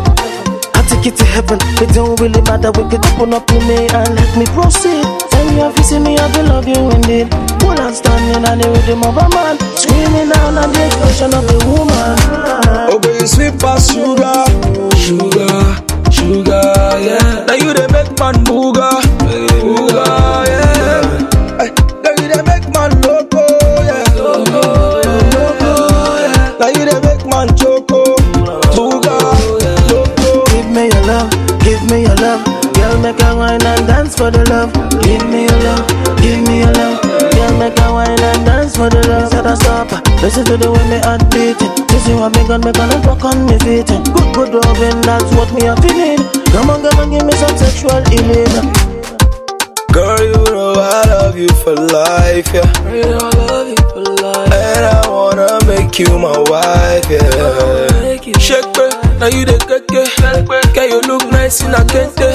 I 0.75 0.83
take 0.91 1.07
it 1.07 1.17
to 1.19 1.25
heaven. 1.25 1.59
It 1.79 1.95
don't 1.95 2.19
really 2.21 2.43
matter. 2.43 2.75
We 2.75 2.83
could 2.91 3.07
open 3.15 3.33
up 3.33 3.49
in 3.51 3.63
me 3.69 3.87
and 3.95 4.11
let 4.11 4.37
me 4.37 4.47
proceed. 4.47 5.07
If 5.59 5.77
you 5.79 5.85
see 5.85 5.99
me, 5.99 6.17
I 6.19 6.27
will 6.37 6.45
love 6.49 6.69
you 6.69 6.91
indeed. 6.91 7.33
When 7.65 7.79
I'm 7.79 7.95
standing 7.95 8.45
on 8.45 8.59
the 8.59 8.69
rhythm 8.71 9.03
of 9.03 9.17
a 9.17 9.29
man, 9.35 9.59
screaming 9.77 10.31
on 10.33 10.55
the 10.55 10.87
expression 10.87 11.33
of 11.35 11.45
a 11.49 11.59
woman. 11.67 12.17
Oh, 12.89 12.99
girl, 13.03 13.15
you 13.17 13.27
sweet 13.27 13.59
past 13.59 13.91
sugar, 13.93 14.45
sugar, 14.97 15.57
sugar, 16.13 16.63
yeah. 17.03 17.45
Now 17.49 17.55
you 17.55 17.73
the 17.75 17.89
make 17.93 18.13
man 18.21 18.35
booga, 18.45 19.01
booga, 19.61 20.07
yeah. 20.47 21.03
You 22.21 22.29
the 22.33 22.43
make 22.47 22.69
man 22.73 22.93
loco, 23.03 23.43
yeah, 23.83 24.05
loco, 24.17 24.63
yeah. 26.23 26.57
Now 26.61 26.69
you 26.69 26.85
the 26.87 26.97
make 27.03 27.25
man 27.27 27.49
choco, 27.57 28.15
booga, 28.77 29.17
loco. 29.91 30.45
Give 30.53 30.69
me 30.71 30.89
your 30.89 31.05
love, 31.07 31.31
give 31.65 31.83
me 31.91 32.03
your 32.03 32.17
love. 32.17 32.45
Girl, 32.75 32.99
make 33.01 33.21
a 33.23 33.35
wine 33.37 33.63
and 33.65 33.87
dance 33.87 34.15
for 34.17 34.31
the 34.31 34.45
love. 34.51 34.71
For 39.47 39.55
the 39.55 39.55
I 39.55 39.55
stop. 39.55 40.23
Listen 40.23 40.45
to 40.47 40.57
the 40.57 40.71
way 40.71 40.85
me 40.91 40.99
heart 40.99 41.23
beating. 41.31 41.87
This 41.87 42.09
is 42.09 42.15
what 42.15 42.35
me 42.35 42.43
got 42.49 42.65
me 42.65 42.73
gonna 42.73 42.99
rock 43.07 43.25
on 43.25 43.47
me 43.47 43.59
feet. 43.63 43.87
Good, 43.87 44.29
good 44.35 44.55
loving, 44.55 45.01
that's 45.03 45.31
what 45.35 45.53
me 45.55 45.67
a 45.67 45.77
feeling. 45.79 46.23
Come 46.51 46.71
on, 46.71 46.83
come 46.83 46.99
on, 46.99 47.11
give 47.11 47.25
me 47.25 47.33
some 47.39 47.57
sexual 47.57 48.03
healing. 48.11 48.73
Girl, 49.93 50.19
you 50.21 50.41
know 50.53 50.75
I 50.77 51.03
love 51.09 51.39
you 51.39 51.49
for 51.63 51.75
life, 51.75 52.53
yeah. 52.53 52.67
You 52.91 53.07
know 53.07 53.19
I 53.23 53.37
love 53.47 53.69
you 53.69 53.83
for 53.95 54.03
life. 54.03 54.53
And 54.53 54.85
I 54.85 55.09
wanna 55.09 55.59
make 55.67 55.99
you 55.99 56.11
my 56.19 56.37
wife, 56.51 57.07
yeah. 57.11 57.95
Shake 58.37 58.63
it, 58.63 58.93
now 59.19 59.27
you 59.27 59.45
the 59.45 59.59
keke. 59.59 60.07
Can 60.75 60.91
you 60.91 61.01
look 61.03 61.31
nice 61.31 61.63
in 61.63 61.71
a 61.73 61.79
kente? 61.87 62.35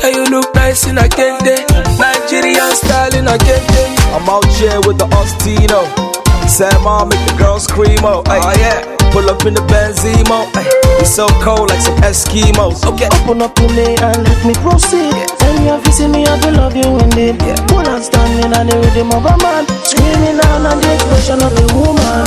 Can 0.00 0.14
you 0.14 0.24
look 0.30 0.54
nice 0.54 0.86
in 0.86 0.98
a 0.98 1.02
kente? 1.02 1.64
Nigerian 1.98 2.72
style 2.72 3.14
in 3.14 3.28
a 3.28 3.36
kente. 3.38 3.82
I'm 4.12 4.28
out 4.28 4.44
here 4.56 4.80
with 4.86 4.98
the 4.98 5.06
Ostino. 5.06 6.19
Sam, 6.50 6.82
mom, 6.82 7.08
make 7.08 7.24
the 7.30 7.34
girls 7.38 7.64
scream, 7.64 8.02
oh, 8.02 8.22
oh 8.26 8.52
yeah. 8.58 8.82
Pull 9.12 9.30
up 9.30 9.46
in 9.46 9.54
the 9.54 9.62
Benzemo, 9.70 10.46
ay. 10.54 10.66
We 10.98 11.04
so 11.04 11.26
cold 11.42 11.70
like 11.70 11.80
some 11.80 11.96
Eskimos. 12.02 12.84
Okay. 12.84 13.08
Open 13.22 13.40
up 13.42 13.54
to 13.54 13.66
me 13.70 13.96
and 13.96 14.18
let 14.26 14.40
me 14.44 14.54
proceed. 14.60 15.14
Tell 15.38 15.54
me 15.58 15.70
if 15.70 15.86
you 15.86 15.92
see 15.92 16.08
me, 16.08 16.26
I 16.26 16.34
will 16.44 16.54
love 16.58 16.76
you 16.76 16.90
indeed. 16.98 17.40
When 17.72 17.86
I'm 17.86 18.02
standing 18.02 18.52
on 18.52 18.66
the 18.66 18.76
rhythm 18.82 19.10
of 19.14 19.24
a 19.24 19.34
man, 19.42 19.66
screaming 19.86 20.38
out 20.42 20.66
on 20.66 20.78
the 20.82 20.90
expression 20.94 21.38
of 21.42 21.54
a 21.54 21.66
woman. 21.74 22.26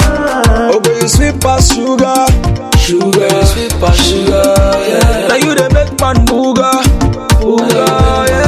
Oh, 0.72 0.80
girl, 0.80 0.98
you 1.00 1.08
sweet 1.08 1.40
past 1.40 1.72
sugar, 1.76 2.26
sugar, 2.80 3.30
sweet 3.46 3.72
past 3.80 4.00
sugar, 4.02 4.44
yeah. 4.88 5.28
Now 5.30 5.36
you 5.40 5.54
the 5.56 5.70
make 5.72 5.94
man 6.00 6.26
booga, 6.28 6.84
booga, 7.40 8.28
yeah. 8.28 8.43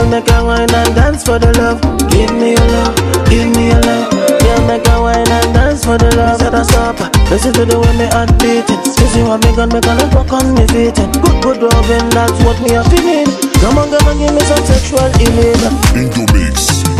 Girl, 0.00 0.08
make 0.08 0.30
a 0.30 0.42
wine 0.42 0.72
and 0.72 0.94
dance 0.94 1.24
for 1.24 1.38
the 1.38 1.52
love. 1.60 1.76
Give 2.08 2.32
me 2.32 2.56
your 2.56 2.68
love, 2.72 2.96
give 3.28 3.52
me 3.52 3.68
your 3.68 3.80
love. 3.84 4.08
Girl, 4.40 4.66
make 4.66 4.88
a 4.88 4.96
wine 4.96 5.28
and 5.28 5.52
dance 5.52 5.84
for 5.84 5.98
the 5.98 6.08
love. 6.16 6.40
Said 6.40 6.54
I 6.54 6.62
stop. 6.62 6.96
Listen 7.28 7.52
to 7.52 7.66
the 7.66 7.78
way 7.78 7.92
me 8.00 8.06
heart 8.08 8.32
beating. 8.40 8.80
Is 8.80 9.12
what 9.28 9.44
me 9.44 9.52
got 9.54 9.68
me 9.68 9.80
gonna 9.84 10.08
rock 10.16 10.32
on 10.32 10.54
me 10.54 10.64
feet. 10.72 10.96
Good, 10.96 11.42
good 11.44 11.60
loving, 11.60 12.08
that's 12.16 12.32
what 12.40 12.56
me 12.64 12.72
a 12.80 12.84
feeling. 12.88 13.28
Come 13.60 13.76
on, 13.76 13.92
come 13.92 14.08
on, 14.08 14.16
give 14.16 14.32
me 14.32 14.40
some 14.40 14.64
sexual 14.64 15.04
healing. 15.20 15.68
In 15.92 16.08
the 16.08 16.24
mix. 16.32 16.99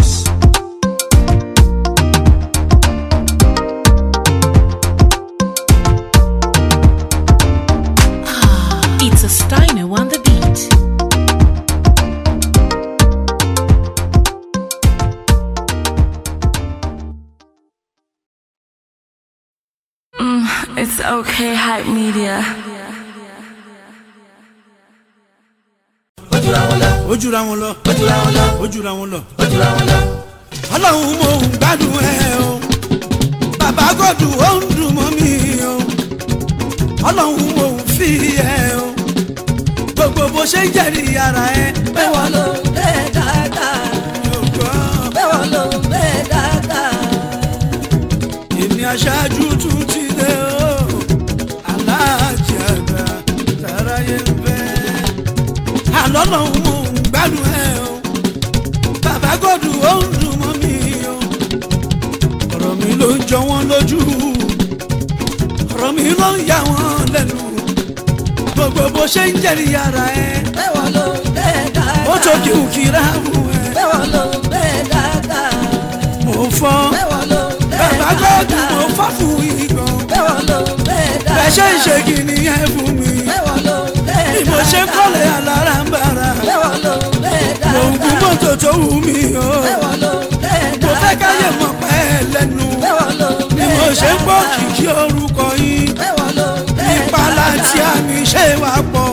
Okay, 21.04 21.54
hype 21.54 21.86
media. 21.88 22.36
ojúra 27.10 27.40
wọn 27.42 27.58
lọ 27.60 27.70
ojúra 27.90 28.16
wọn 28.22 28.32
lọ 28.36 28.44
ojúra 28.62 28.90
wọn 28.98 29.08
lọ 29.12 29.20
ojúra 29.42 29.68
wọn 29.76 29.86
lọ. 29.90 29.98
ọlọ́run 30.74 31.14
mo 31.20 31.30
ń 31.38 31.42
gbádùn 31.58 31.96
ẹ 32.12 32.18
o 32.46 32.48
bàbá 33.60 33.86
gòdù 33.98 34.28
ó 34.48 34.50
ń 34.58 34.60
dùn 34.76 34.90
mọ́ 34.96 35.08
mi 35.16 35.30
o 35.70 35.72
ọlọ́run 37.08 37.50
mo 37.56 37.66
ń 37.74 37.76
fi 37.94 38.08
ẹ 38.54 38.58
o 38.82 38.84
gbogbo 39.94 40.22
bó 40.34 40.42
ṣe 40.52 40.60
ń 40.64 40.68
jẹ̀rìí 40.74 41.14
ara 41.26 41.44
ẹ. 41.64 41.66
bẹ́ẹ̀ 41.94 42.08
wọ́n 42.14 42.28
ló 42.34 42.44
ń 42.54 42.62
bẹ́ 42.76 42.94
dáadáa. 43.16 43.78
bẹ́ẹ̀ 45.14 45.26
wọ́n 45.30 45.46
ló 45.54 45.62
ń 45.66 45.82
bẹ́ 45.92 46.08
dáadáa. 46.32 46.92
èmi 48.62 48.82
aṣáájú 48.92 49.44
mò 56.32 56.40
ń 56.46 56.96
gbádùn 57.10 57.46
ẹ 57.64 57.66
o 57.86 57.92
bàbá 59.04 59.32
gòdù 59.42 59.70
ó 59.82 59.94
ń 60.00 60.02
dùn 60.20 60.34
mọ́ 60.40 60.52
mi 60.62 60.74
o 61.12 61.14
ọ̀rọ̀ 62.54 62.72
mi 62.80 62.90
ló 63.00 63.08
ń 63.16 63.18
jọ 63.30 63.38
wọ́n 63.48 63.62
lójú 63.70 64.00
ọ̀rọ̀ 65.72 65.90
mi 65.96 66.04
ló 66.20 66.28
ń 66.36 66.38
yà 66.50 66.58
wọ́n 66.70 67.06
lẹ́nu 67.14 67.36
gbogbo 68.54 68.82
bó 68.94 69.02
ṣe 69.12 69.22
ń 69.30 69.34
jẹ̀rìí 69.42 69.74
ara 69.84 70.04
ẹ. 70.26 70.28
bẹ́ẹ̀ 70.56 70.68
wọ́n 70.74 70.88
ló 70.96 71.04
ń 71.14 71.22
bẹ́ 71.36 71.52
dáadáa. 71.76 72.12
ó 72.12 72.14
tó 72.24 72.32
kí 72.44 72.52
n 72.60 72.62
kíra 72.74 73.04
mú 73.24 73.32
ẹ. 73.56 73.60
bẹ́ẹ̀ 73.74 73.86
wọ́n 73.90 74.06
ló 74.14 74.22
ń 74.30 74.42
bẹ́ 74.52 74.68
dáadáa. 74.92 75.52
mo 76.24 76.34
fọ́ 76.58 76.74
bẹ́ẹ̀ 76.94 77.04
wọ́n 77.10 77.24
ló 77.32 77.42
ń 77.48 77.58
bẹ́ 77.70 77.88
bàbá 78.00 78.08
gòdù 78.20 78.58
mo 78.72 78.82
fọ́ 78.96 79.08
fún 79.16 79.38
igan. 79.64 79.92
bẹ́ẹ̀ 80.10 80.20
wọ́n 80.26 80.42
ló 80.48 80.58
ń 80.62 80.78
bẹ́ 80.88 81.02
dáadáa. 81.24 81.36
bẹ́ẹ̀ 81.36 81.50
ṣe 81.56 81.66
ń 81.72 81.76
ṣe 81.84 81.94
kí 82.06 82.16
nìyẹn 82.28 82.64
fún 82.74 82.88
mi. 82.98 83.10
bẹ́ẹ̀ 83.28 83.38
wọ́n 83.46 83.60
ló 83.66 83.76
ń 83.80 83.86
bẹ́ 83.86 83.98
dáadáa 83.98 83.99
bí 84.40 84.50
mo 84.50 84.58
ṣe 84.70 84.80
ń 84.84 84.86
kọ́lé 84.94 85.22
alára 85.36 85.74
ń 85.84 85.86
bára. 85.92 86.28
Mo 87.72 87.82
ń 87.90 87.92
gún 88.00 88.14
mọ́tò 88.22 88.50
tó 88.62 88.70
wù 88.82 88.94
mí 89.06 89.18
o. 89.36 89.48
Mo 90.82 90.90
fẹ́ 91.02 91.14
káyé 91.20 91.48
mọ̀ 91.60 91.72
pẹ́ 91.80 92.02
lẹ́nu. 92.34 92.66
Bí 93.56 93.64
mo 93.76 93.86
ṣe 94.00 94.10
ń 94.14 94.16
gbọ́ 94.24 94.38
kìkì 94.54 94.86
orúkọ 95.02 95.46
yín. 95.62 95.88
Nípa 96.86 97.22
láti 97.38 97.78
àmì 97.92 98.18
ṣe 98.32 98.44
wà 98.62 98.72
pọ̀. 98.92 99.06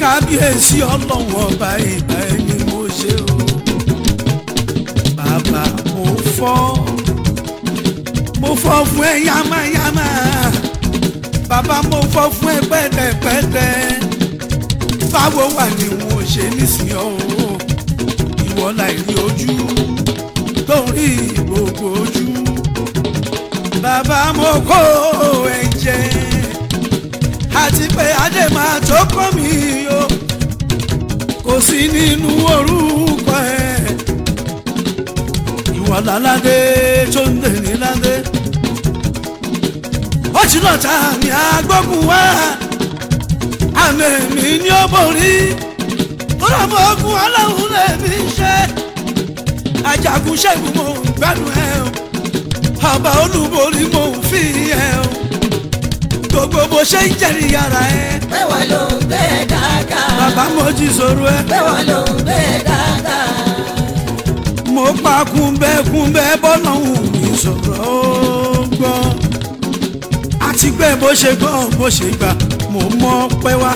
Kábíyèsí 0.00 0.78
ọlọ́wọ́ 0.92 1.42
ọba 1.48 1.70
ìbá 1.92 2.18
ẹni 2.32 2.56
mo 2.70 2.80
ṣe 2.98 3.12
o. 3.34 3.36
Bàbá 5.16 5.62
mo 5.90 6.02
fọ́. 6.36 6.58
Mo 8.40 8.50
fọ́ 8.62 8.78
fún 8.90 9.04
ẹ 9.10 9.12
yámáyámá 9.28 10.06
bàbá 11.48 11.76
mo 11.90 11.98
fọ́ 12.12 12.26
fún 12.38 12.50
ẹ 12.54 12.58
pẹ́tẹ́pẹ́tẹ́. 12.70 13.74
Báwo 15.12 15.42
wà 15.56 15.64
ní 15.78 15.86
wọn 15.98 16.12
ò 16.16 16.20
ṣe 16.32 16.44
nísìnyí 16.56 16.94
o? 17.04 17.08
Ìwọ 18.46 18.66
láì 18.78 18.94
rí 19.06 19.14
ojú 19.26 19.54
tó 20.68 20.76
ń 20.84 20.86
rí 20.96 21.08
gbogbo 21.48 21.86
ojú. 22.02 22.24
Bàbá 23.82 24.18
mo 24.38 24.50
kó 24.68 24.80
ẹ̀jẹ̀. 25.60 26.02
Àti 27.62 27.84
pé 27.96 28.06
adé 28.24 28.44
máa 28.56 28.76
tó 28.88 28.98
kọ́ 29.14 29.26
mi 29.36 29.48
o. 30.00 30.02
Kò 31.46 31.54
sí 31.66 31.80
nínú 31.94 32.30
orúkọ 32.54 33.36
ẹ. 33.56 33.66
Ìwọ 35.78 35.96
láládé 36.06 36.56
tó 37.14 37.22
ń 37.30 37.32
dèrè 37.42 37.74
ládé 37.82 38.14
ó 40.48 40.50
ti 40.50 40.58
lọ 40.60 40.76
ta 40.82 40.96
ní 41.22 41.28
agbógun 41.30 42.06
wá 42.08 42.20
àmì 43.84 44.08
mi 44.34 44.58
ní 44.62 44.70
ó 44.70 44.82
borí 44.92 45.32
mọ 46.40 46.78
ogun 46.90 47.16
ọlọ́run 47.24 47.70
lèmi 47.74 48.12
ṣe 48.38 48.54
ajagun 49.90 50.36
ṣẹ́gun 50.42 50.72
mo 50.76 50.84
gbádùn 51.18 51.50
ẹ 51.66 51.68
o 51.84 51.86
ọba 52.92 53.10
olúborí 53.22 53.84
mo 53.92 54.02
fi 54.30 54.40
ẹ 54.84 54.86
o 55.02 55.04
gbogbo 56.30 56.60
bó 56.70 56.78
ṣe 56.90 57.00
ń 57.08 57.10
jẹ̀rìí 57.20 57.54
ara 57.64 57.82
ẹ. 58.00 58.06
bẹ́ẹ̀ 58.30 58.44
wọ́n 58.50 58.64
ló 58.72 58.80
ń 58.96 59.00
bẹ́ 59.10 59.28
dáadáa. 59.52 60.08
bàbá 60.18 60.44
mo 60.54 60.64
jí 60.78 60.86
sọ̀rọ̀ 60.98 61.28
ẹ. 61.34 61.38
bẹ́ẹ̀ 61.50 61.60
wọ́n 61.66 61.82
ló 61.90 61.98
ń 62.14 62.16
bẹ́ 62.28 62.44
dáadáa. 62.68 63.28
mo 64.74 64.84
pa 65.04 65.14
kúnbẹ́ 65.32 65.74
kúnbẹ́ 65.90 66.28
bọ́nà 66.42 66.72
òun 66.82 67.04
mi 67.20 67.30
sọ̀rọ̀ 67.42 68.38
àti 70.58 70.70
pé 70.78 70.88
bó 71.00 71.08
ṣe 71.20 71.30
gbọ́ 71.40 71.70
bó 71.78 71.86
ṣe 71.96 72.06
gbà 72.18 72.30
mo 72.72 72.80
mọ 73.00 73.12
pẹ́ 73.42 73.54
wá. 73.62 73.72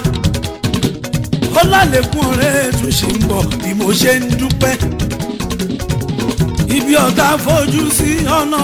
ó 1.58 1.60
lálẹ́kùn 1.72 2.26
ọ̀rẹ́ 2.30 2.72
tún 2.78 2.90
ṣe 2.98 3.08
ń 3.18 3.20
bọ̀ 3.28 3.42
bí 3.62 3.70
mo 3.78 3.86
ṣe 4.00 4.12
ń 4.20 4.22
dúpẹ́. 4.38 4.74
ibi 6.76 6.94
ọ̀tá 7.06 7.26
fojú 7.44 7.82
sí 7.96 8.10
ọ̀nà 8.38 8.60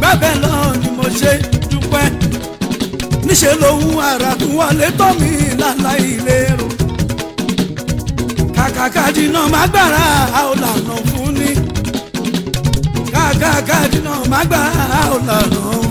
gbẹ́bẹ̀ 0.00 0.34
lọ 0.42 0.52
ni 0.80 0.88
mo 0.96 1.06
ṣe 1.20 1.32
dúpẹ́. 1.70 2.06
níṣẹ́ 3.26 3.54
lòun 3.62 3.98
ara 4.10 4.30
tún 4.40 4.52
wọlé 4.58 4.88
tọ́ 4.98 5.10
mi 5.20 5.30
láláì 5.60 6.08
lérò 6.26 6.66
kàkàkà 8.56 9.04
dínà 9.16 9.42
má 9.52 9.62
gbára 9.72 10.04
a 10.38 10.40
ò 10.52 10.54
lànà 10.62 10.94
fún 11.08 11.28
ni 11.38 11.50
kàkàkà 13.14 13.78
dínà 13.92 14.12
má 14.32 14.40
gbára 14.48 14.84
a 14.98 15.02
ò 15.16 15.18
lànà 15.28 15.60
fún 15.62 15.82
ni. 15.82 15.87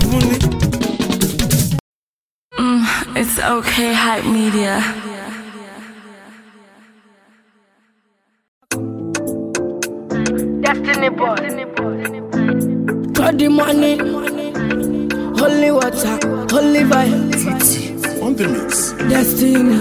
It's 3.38 3.46
okay, 3.46 3.92
hype 3.92 4.24
media. 4.24 4.74
Destiny 10.62 11.08
boy. 11.10 11.36
Got 13.12 13.38
the 13.38 13.48
money. 13.48 13.98
Holy 15.38 15.70
water. 15.70 16.18
Holy 16.50 16.82
vibe. 16.90 18.22
On 18.22 18.34
the 18.34 18.48
mix. 18.48 18.92
Destiny. 19.08 19.78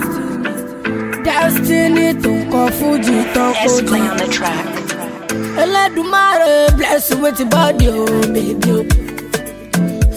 Destiny 1.24 2.14
tó 2.24 2.32
ń 2.32 2.50
kọ 2.52 2.62
fújì 2.78 3.18
tó 3.36 3.46
kó 3.64 3.72
jù. 3.88 3.96
Ẹlẹ́dùnmáre 5.64 6.54
bless 6.78 7.10
you 7.12 7.18
with 7.24 7.42
body 7.50 7.88
o 7.90 8.04
oh, 8.04 8.22
baby 8.34 8.72
o. 8.78 8.80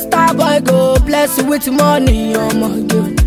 Starboy 0.02 0.56
go 0.68 0.96
bless 1.06 1.38
you 1.38 1.44
with 1.50 1.66
money 1.68 2.34
oh, 2.36 3.19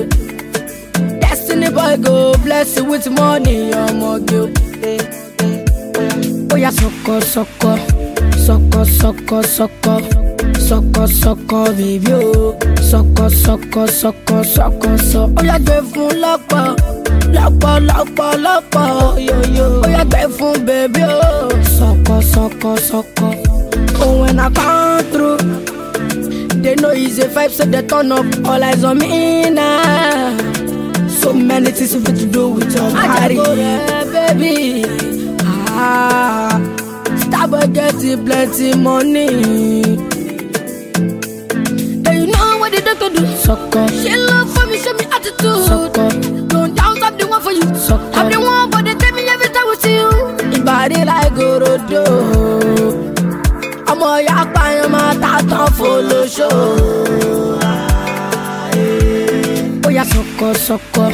Destiny 1.21 1.69
boy 1.69 1.97
go 1.97 2.33
bless 2.43 2.77
you 2.77 2.85
with 2.85 3.07
money 3.11 3.71
ọmọge 3.71 4.39
o. 4.39 4.47
Oya 6.53 6.71
sọkọ 6.71 7.19
sọkọ 7.33 7.71
sọkọ 8.47 8.81
sọkọ 8.99 9.41
sọkọ 9.57 9.93
sọkọ 10.69 11.03
sọkọ 11.21 11.59
bèbí 11.77 12.13
o 12.13 12.55
sọkọ 12.91 13.25
sọkọ 13.43 13.81
sọkọ 14.01 14.37
sọkọ 14.55 14.89
sọ. 15.11 15.21
Oya 15.39 15.57
gbé 15.65 15.75
fún 15.91 16.11
lọ́pọ̀ 16.23 16.63
lọ́pọ̀ 17.35 17.73
lọ́pọ̀ 17.89 18.29
lọ́pọ̀ 18.45 18.85
yoyo. 19.27 19.67
Oya 19.85 20.03
gbé 20.11 20.21
fún 20.37 20.53
bèbí 20.67 21.03
o 21.03 21.49
sọkọ 21.77 22.15
sọkọ 22.33 22.69
sọkọ. 22.89 23.27
Oh 24.01 24.21
when 24.21 24.39
I 24.39 24.49
come 24.49 24.98
they 26.69 26.75
know 26.75 26.91
it's 26.91 27.17
a 27.17 27.27
vibe 27.27 27.49
so 27.49 27.65
they 27.65 27.81
turn 27.81 28.11
up 28.11 28.25
all 28.45 28.63
eyes 28.63 28.83
on 28.83 28.99
me 28.99 29.49
now. 29.49 30.37
So 31.07 31.33
many 31.33 31.71
things 31.71 31.95
fit 31.95 32.15
to 32.15 32.25
do 32.27 32.49
with 32.49 32.71
your 32.75 32.91
body. 32.91 33.37
baby. 34.13 34.83
Ah, 35.41 36.61
Starboy 37.25 37.73
getting 37.73 38.23
plenty 38.23 38.75
money. 38.77 39.27
And 42.05 42.15
you 42.19 42.27
know 42.27 42.57
what 42.59 42.71
they 42.71 42.81
do 42.81 42.93
to 43.01 43.09
do? 43.17 43.25
Sucker. 43.37 43.87
She 43.89 44.15
love 44.15 44.53
for 44.53 44.67
me, 44.67 44.77
show 44.77 44.93
me 44.93 45.05
attitude. 45.05 45.65
Sucker. 45.65 46.09
Don't 46.53 46.75
doubt 46.75 47.01
I'm 47.01 47.17
the 47.17 47.25
one 47.27 47.41
for 47.41 47.51
you. 47.51 47.63
Sucker. 47.75 48.11
I'm 48.13 48.31
the 48.31 48.39
one, 48.39 48.69
but 48.69 48.85
they 48.85 48.93
tell 48.93 49.13
me 49.15 49.27
every 49.27 49.49
time 49.49 49.67
with 49.69 49.85
you. 49.85 50.05
Your 50.55 50.63
body 50.63 51.03
like 51.03 51.33
Gorodo. 51.33 52.48
Mouth, 55.79 56.01
follow 56.01 56.25
show. 56.27 56.49
Oh 59.85 59.89
yeah, 59.89 60.03
sucker, 60.03 60.53
sucker, 60.53 61.11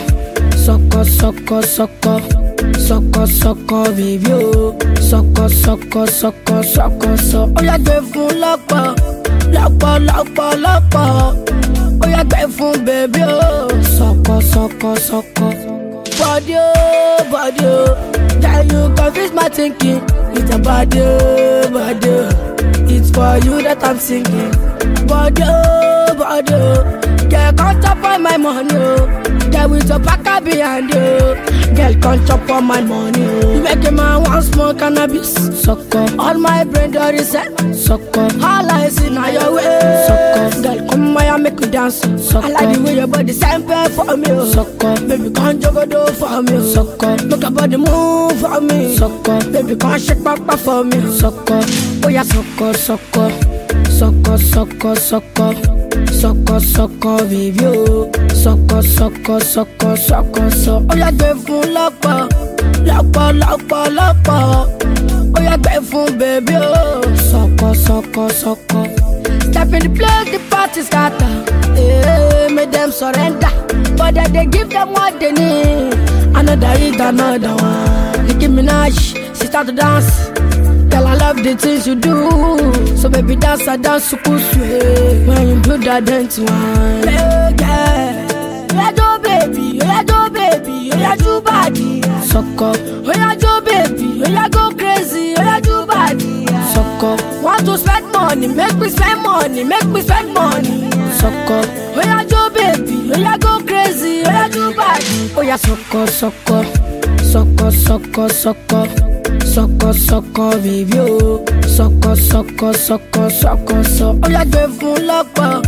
sucker, 0.58 1.04
sucker, 1.06 1.62
sucker, 1.62 2.20
sucker, 2.80 3.28
sucker, 3.28 3.92
baby 3.96 4.26
oh, 4.32 4.78
sucker, 5.00 5.50
sucker, 5.50 6.08
sucker, 6.08 6.64
sucker, 6.64 7.18
so. 7.18 7.54
Oh 7.58 7.64
yeah, 7.64 7.78
gbé 7.78 8.02
fún 8.12 8.32
lọ́pọ̀, 8.42 8.96
lọ́pọ̀, 9.54 10.00
lọ́pọ̀, 10.08 10.50
lọ́pọ̀. 10.64 11.08
Oh 12.04 12.08
yeah, 12.10 12.24
gbé 12.24 12.48
fún 12.56 12.86
baby 12.86 13.22
oh, 13.24 13.70
sucker, 13.98 14.42
sucker, 14.42 14.96
sucker. 15.00 15.54
Body 16.20 16.56
oh, 16.58 17.28
body 17.32 17.66
oh, 17.66 17.96
girl 18.42 18.66
you 18.72 18.96
confuse 18.96 19.32
my 19.34 19.50
thinking. 19.50 20.02
It's 20.36 20.52
a 20.54 20.58
body 20.60 21.00
oh, 21.02 21.70
body 21.72 22.10
oh, 22.10 22.45
it's 22.90 23.10
for 23.12 23.38
you 23.46 23.62
that 23.64 23.84
I'm 23.84 23.98
singing. 24.00 24.52
Body 25.08 25.44
oh, 25.46 26.16
body 26.18 26.54
oh. 26.54 27.02
Girl, 27.30 27.54
come 27.54 27.82
top 27.82 28.04
on 28.04 28.24
my 28.24 28.38
money, 28.38 28.70
oh. 28.74 29.35
Oh. 29.46 29.52
Get 29.52 29.70
with 29.70 29.90
your 29.90 30.00
packer 30.00 30.44
behind 30.44 30.90
you. 30.90 31.36
Girl, 31.76 31.94
can't 32.02 32.28
chop 32.28 32.50
on 32.50 32.66
my 32.66 32.82
money. 32.82 33.26
Oh. 33.26 33.54
You 33.56 33.62
make 33.62 33.84
a 33.88 33.92
man 33.92 34.24
want 34.24 34.44
smoke 34.46 34.80
cannabis. 34.80 35.34
Sucker. 35.64 36.06
All 36.20 36.36
my 36.36 36.64
brain 36.64 36.92
dirty 36.92 37.24
set. 37.24 37.50
Sucker. 37.76 38.28
All 38.44 38.70
I 38.72 38.90
see 38.90 39.10
now 39.10 39.28
your 39.28 39.54
way. 39.56 40.06
Sucker. 40.08 40.62
Girl, 40.62 40.90
come 40.90 41.18
here, 41.18 41.38
make 41.38 41.60
me 41.60 41.68
dance. 41.70 42.02
Sucker. 42.02 42.46
I 42.48 42.50
like 42.50 42.78
the 42.78 42.84
way 42.84 42.96
your 42.96 43.08
body 43.08 43.34
sample 43.34 43.90
for 43.90 44.16
me. 44.18 44.28
oh. 44.30 44.46
Sucker. 44.46 44.96
Baby, 45.08 45.30
can't 45.32 45.62
juggle 45.62 45.86
do 45.86 46.08
for 46.14 46.42
me. 46.42 46.54
oh. 46.54 46.74
Sucker. 46.74 47.26
Make 47.26 47.42
your 47.42 47.52
body 47.52 47.78
move 47.78 48.40
for 48.40 48.62
me. 48.62 48.96
Sucker. 48.96 49.40
Baby, 49.52 49.76
can't 49.76 50.02
shake 50.02 50.24
back 50.24 50.40
for 50.60 50.84
me. 50.84 50.98
oh. 50.98 51.12
Sucker. 51.12 51.62
Oh 52.06 52.10
yeah, 52.10 52.24
sucker, 52.24 52.74
sucker. 52.74 53.30
Sucker, 53.90 54.38
sucker, 54.38 54.96
sucker. 54.96 55.54
Sucker, 56.12 56.60
sucker, 56.60 57.18
baby, 57.28 57.58
oh. 57.66 58.25
Sucker, 58.46 58.84
sucker, 58.84 59.40
sucker, 59.40 59.96
sucker, 59.98 60.52
sucker. 60.52 60.86
Oh 60.92 60.96
yeah, 60.96 61.12
gbé 61.18 61.30
fún 61.44 61.66
lọ́pọ̀. 61.76 62.18
Lọ́pọ̀, 62.88 63.28
lọ́pọ̀, 63.42 63.84
lọ́pọ̀. 63.98 64.40
Oh 65.36 65.42
yeah, 65.42 65.58
gbé 65.64 65.74
fún 65.90 66.08
baby, 66.20 66.54
oh. 66.56 67.02
Sucker, 67.30 67.74
sucker, 67.86 68.30
sucker. 68.42 68.86
Step 69.50 69.74
in 69.74 69.82
the 69.86 69.90
place, 69.98 70.30
the 70.32 70.40
party 70.52 70.82
scatter. 70.88 71.32
Yeah, 71.76 72.48
make 72.56 72.70
them 72.70 72.92
surrender. 72.92 73.50
But 73.98 74.14
then 74.14 74.32
they 74.32 74.46
give 74.46 74.70
them 74.70 74.94
what 74.94 75.20
they 75.20 75.32
need. 75.32 75.94
Another 76.38 76.74
hit, 76.78 77.00
another 77.00 77.56
one. 77.56 78.28
Nicki 78.28 78.48
Minaj, 78.48 78.94
she 79.38 79.46
start 79.48 79.66
to 79.68 79.74
dance. 79.74 80.30
Girl, 80.92 81.08
I 81.08 81.16
love 81.16 81.38
the 81.44 81.56
things 81.56 81.88
you 81.88 81.96
do. 81.96 82.16
So 82.96 83.10
baby, 83.10 83.36
dance, 83.38 83.68
I 83.68 83.76
dance, 83.78 84.04
so 84.04 84.18
cool, 84.18 84.38
sweet. 84.38 85.26
When 85.28 85.48
you 85.48 85.62
do 85.62 85.78
that 85.80 86.06
dance 86.06 86.38
one. 86.38 87.04
Yeah, 87.10 87.45
yeah. 88.76 88.86
Oya 88.86 88.92
jo 88.98 89.20
baby, 89.24 89.80
oya 89.82 90.04
jo 90.10 90.30
baby, 90.30 90.92
oya 90.94 91.16
jo 91.18 91.42
body. 91.42 92.02
Sucker. 92.32 92.76
Oya 93.08 93.36
jo 93.40 93.62
baby, 93.62 94.22
oya 94.24 94.50
go 94.50 94.72
crazy, 94.76 95.34
oya 95.40 95.62
jo 95.62 95.86
body. 95.86 96.46
Sucker. 96.74 97.16
Want 97.42 97.66
to 97.66 97.78
spend 97.78 98.12
money, 98.12 98.48
make 98.48 98.76
me 98.78 98.90
spend 98.90 99.22
money, 99.24 99.64
make 99.64 99.86
me 99.88 100.02
spend 100.02 100.34
money. 100.34 100.90
Sucker. 101.20 101.64
Oya 101.98 102.26
jo 102.30 102.50
baby, 102.50 103.12
oya 103.16 103.38
go 103.40 103.60
crazy, 103.66 104.24
oya 104.26 104.50
jo 104.50 104.74
body. 104.74 105.32
Oya 105.38 105.58
sucker, 105.58 106.08
sucker, 106.08 106.64
sucker, 107.24 107.72
sucker, 107.72 108.30
sucker. 108.30 108.88
Sucker, 109.46 109.94
sucker, 109.94 110.58
baby, 110.60 111.00
oh. 111.00 111.46
Sucker, 111.66 112.16
sucker, 112.16 112.74
sucker, 112.74 113.30
sucker, 113.30 113.84
sucker. 113.84 114.28
Oya 114.28 114.44
gbé 114.46 114.68
fún 114.78 114.98
lọ́pọ̀, 115.08 115.62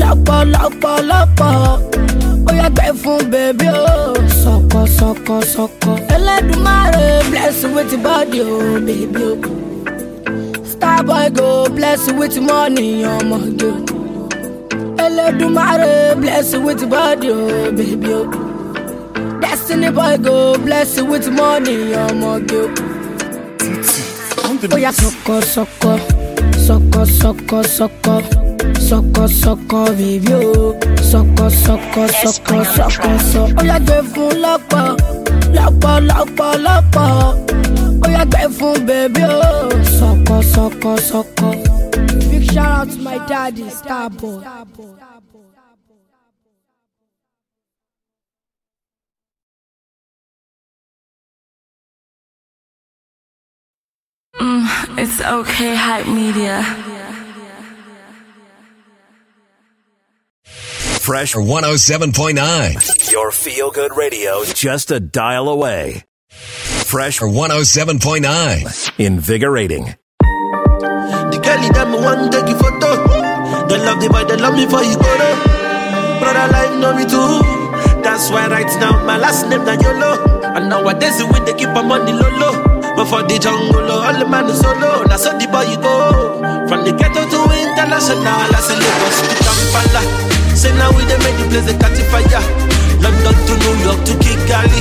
lọ́pọ̀, 0.00 0.38
lọ́pọ̀, 0.54 0.94
lọ́pọ̀. 1.10 2.33
Oya 2.54 2.68
gbé 2.70 2.92
fún 3.02 3.30
baby, 3.30 3.66
oh. 3.68 4.14
Sucker, 4.42 4.86
sucker, 4.98 5.42
sucker. 5.44 5.96
Ẹlẹ́dùnmáre 6.14 7.04
bless 7.30 7.62
you 7.62 7.70
with 7.74 8.02
body, 8.02 8.40
oh, 8.40 8.80
baby, 8.86 9.22
oh. 9.24 9.36
Starboy 10.70 11.30
go 11.34 11.68
bless 11.76 12.06
you 12.08 12.14
with 12.20 12.36
money, 12.40 13.02
ọmọge. 13.04 13.70
Ẹlẹ́dùnmáre 15.04 16.14
bless 16.20 16.52
you 16.52 16.60
with 16.66 16.82
body, 16.88 17.28
oh, 17.30 17.72
baby, 17.78 18.12
oh. 18.14 18.26
Destiny 19.40 19.90
boy 19.90 20.16
go 20.18 20.56
bless 20.58 20.96
you 20.96 21.04
with 21.06 21.28
money, 21.30 21.76
ọmọge. 22.06 22.62
Oh 24.72 24.76
yeah, 24.78 24.92
sucker, 24.92 25.42
sucker, 25.42 25.98
sucker, 26.66 27.06
sucker, 27.06 27.62
sucker, 27.64 28.22
sucker, 28.88 29.28
sucker, 29.28 29.86
baby, 29.96 30.28
oh, 30.32 30.78
sucker, 31.10 31.50
sucker, 31.50 32.08
sucker, 32.08 32.64
sucker, 32.64 33.18
sucker. 33.18 33.54
Oh 33.58 33.64
yeah, 33.64 33.78
gbé 33.86 33.96
fún 34.12 34.32
lọ́pọ̀, 34.44 34.86
lọ́pọ̀, 35.56 35.94
lọ́pọ̀, 36.08 36.50
lọ́pọ̀. 36.66 37.08
Oh 38.04 38.10
yeah, 38.14 38.26
gbé 38.30 38.42
fún 38.56 38.76
baby, 38.88 39.22
oh, 39.24 39.70
sucker, 39.98 40.40
sucker, 40.54 40.96
sucker. 41.10 41.54
Big 42.30 42.44
shout 42.52 42.70
out 42.78 42.88
to 42.92 42.98
my 43.06 43.18
daddy, 43.28 43.64
Starboy. 43.78 44.40
Mm, 54.40 54.98
it's 54.98 55.20
okay, 55.20 55.74
hype 55.74 56.08
media. 56.08 56.56
Fresh 60.44 61.34
107.9. 61.34 63.10
Your 63.12 63.30
feel 63.32 63.70
good 63.70 63.96
radio 63.96 64.44
just 64.44 64.90
a 64.90 65.00
dial 65.00 65.48
away. 65.48 66.02
Fresh 66.28 67.20
107.9. 67.20 69.00
Invigorating. 69.00 69.94
The 70.20 71.40
girl 71.42 71.72
them 71.72 71.92
want 71.92 72.32
take 72.32 72.48
you 72.48 72.58
photo. 72.58 73.06
They 73.68 73.78
love 73.78 74.00
the 74.00 74.08
boy, 74.10 74.24
they 74.24 74.36
love 74.36 74.54
me 74.54 74.66
for 74.66 74.82
you 74.82 74.96
go 74.96 76.20
Brother 76.20 76.52
life 76.52 76.78
know 76.78 76.94
me 76.94 77.04
too. 77.04 77.40
That's 78.02 78.30
why 78.30 78.46
right 78.48 78.68
now 78.78 79.02
my 79.04 79.16
last 79.16 79.48
name 79.48 79.64
na 79.64 79.72
YOLO. 79.80 80.42
And 80.54 80.68
nowadays 80.68 81.24
we 81.24 81.40
they 81.40 81.54
keep 81.54 81.70
my 81.70 81.82
money 81.82 82.12
low 82.12 82.28
low. 82.36 82.52
But 82.94 83.06
for 83.06 83.22
the 83.24 83.38
jungle, 83.40 83.90
all 83.90 84.12
the 84.12 84.26
man 84.28 84.44
is 84.46 84.60
solo. 84.60 85.04
Now 85.04 85.16
so 85.16 85.32
the 85.36 85.48
boy 85.48 85.62
you 85.72 85.76
go. 85.80 86.68
From 86.68 86.84
the 86.84 86.92
ghetto 86.92 87.23
to 87.90 87.96
international, 87.96 88.48
I 88.54 88.60
say 88.60 88.76
Lagos 88.80 89.18
to 89.20 89.34
Kampala. 89.44 90.02
Say 90.56 90.72
now 90.78 90.90
we 90.96 91.04
they 91.04 91.18
make 91.20 91.36
the 91.36 91.46
place 91.50 91.66
they 91.68 91.76
catch 91.76 91.98
fire. 92.08 92.42
London 93.02 93.36
to 93.36 93.54
New 93.60 93.74
York 93.84 94.00
to 94.08 94.14
Kigali. 94.24 94.80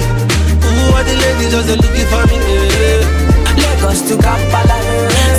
Ooh, 0.63 0.95
all 0.95 1.03
the 1.03 1.13
ladies 1.19 1.51
just 1.51 1.67
they 1.67 1.75
looking 1.75 2.07
for 2.07 2.23
me. 2.31 2.37
Yeah. 2.39 3.03
Lagos 3.59 4.01
to 4.07 4.15
Kampala. 4.15 4.77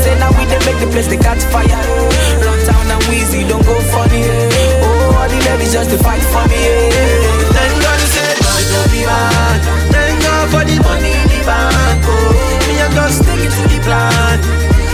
Say 0.04 0.12
now 0.20 0.30
we 0.36 0.44
they 0.44 0.60
make 0.68 0.78
the 0.82 0.88
place 0.92 1.08
they 1.08 1.16
catch 1.16 1.40
fire. 1.48 1.80
Run 2.44 2.58
town 2.68 2.84
and 2.90 3.02
Wizzy 3.08 3.48
don't 3.48 3.64
go 3.64 3.74
funny. 3.92 4.22
eh. 4.24 4.84
Oh, 4.84 5.16
all 5.24 5.28
the 5.28 5.38
ladies 5.48 5.72
just 5.72 5.90
to 5.90 5.98
fight 6.04 6.22
for 6.28 6.44
me. 6.50 6.58
eh. 6.60 6.92
Thank 7.56 7.74
God 7.80 7.96
you 8.00 8.08
said 8.12 8.34
God 8.44 8.62
don't 8.72 8.88
be 8.92 9.00
man. 9.08 9.58
Thank 9.88 10.16
God 10.20 10.44
for 10.52 10.62
the 10.68 10.76
money 10.84 11.12
in 11.16 11.26
the 11.32 11.40
bank. 11.48 12.04
Oh, 12.04 12.12
me 12.68 12.74
I'm 12.82 12.92
just 12.92 13.22
sticking 13.24 13.48
to 13.56 13.62
the 13.72 13.78
plan. 13.86 14.36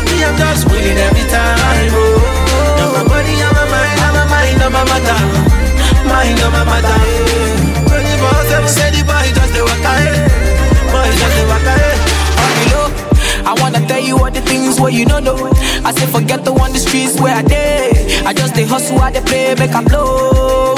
Me 0.07 0.17
I'm 0.23 0.37
just 0.39 0.71
winning 0.71 0.99
every 0.99 1.27
time. 1.27 1.91
Oh, 1.99 2.40
my 3.01 3.09
body, 3.09 3.33
and 3.33 3.55
my 3.57 3.65
mind, 3.73 4.01
and 4.05 4.13
my 4.13 4.25
mind, 4.29 4.61
and 4.61 4.73
my 4.75 4.85
matter. 4.85 5.21
Mind, 6.05 6.39
and 6.39 6.53
my 6.53 6.63
matter. 6.69 6.97
Twenty 7.89 8.15
four 8.21 8.37
seven, 8.53 8.69
say 8.69 8.91
the 8.93 9.01
boy 9.09 9.27
just 9.33 9.53
the 9.57 9.63
waka. 9.65 9.93
eh. 10.05 10.17
Boy 10.93 11.09
just 11.17 11.35
the 11.37 11.45
waka. 11.49 11.75
eh. 11.81 12.41
On 12.41 12.51
the 12.57 12.65
low, 12.73 12.89
I 13.51 13.53
wanna 13.61 13.81
tell 13.87 14.01
you 14.01 14.19
all 14.19 14.31
the 14.31 14.41
things 14.43 14.81
where 14.81 14.91
you 14.93 15.05
know 15.07 15.19
know. 15.19 15.37
I 15.85 15.93
say 15.93 16.07
forget 16.07 16.45
the 16.45 16.53
one 16.53 16.73
the 16.73 16.79
streets 16.79 17.19
where 17.21 17.35
I 17.35 17.43
did. 17.43 18.27
I 18.27 18.33
just 18.35 18.55
they 18.55 18.65
hustle, 18.65 18.99
I 19.01 19.11
they 19.11 19.21
play, 19.23 19.55
make 19.55 19.73
a 19.73 19.83
blow. 19.83 20.70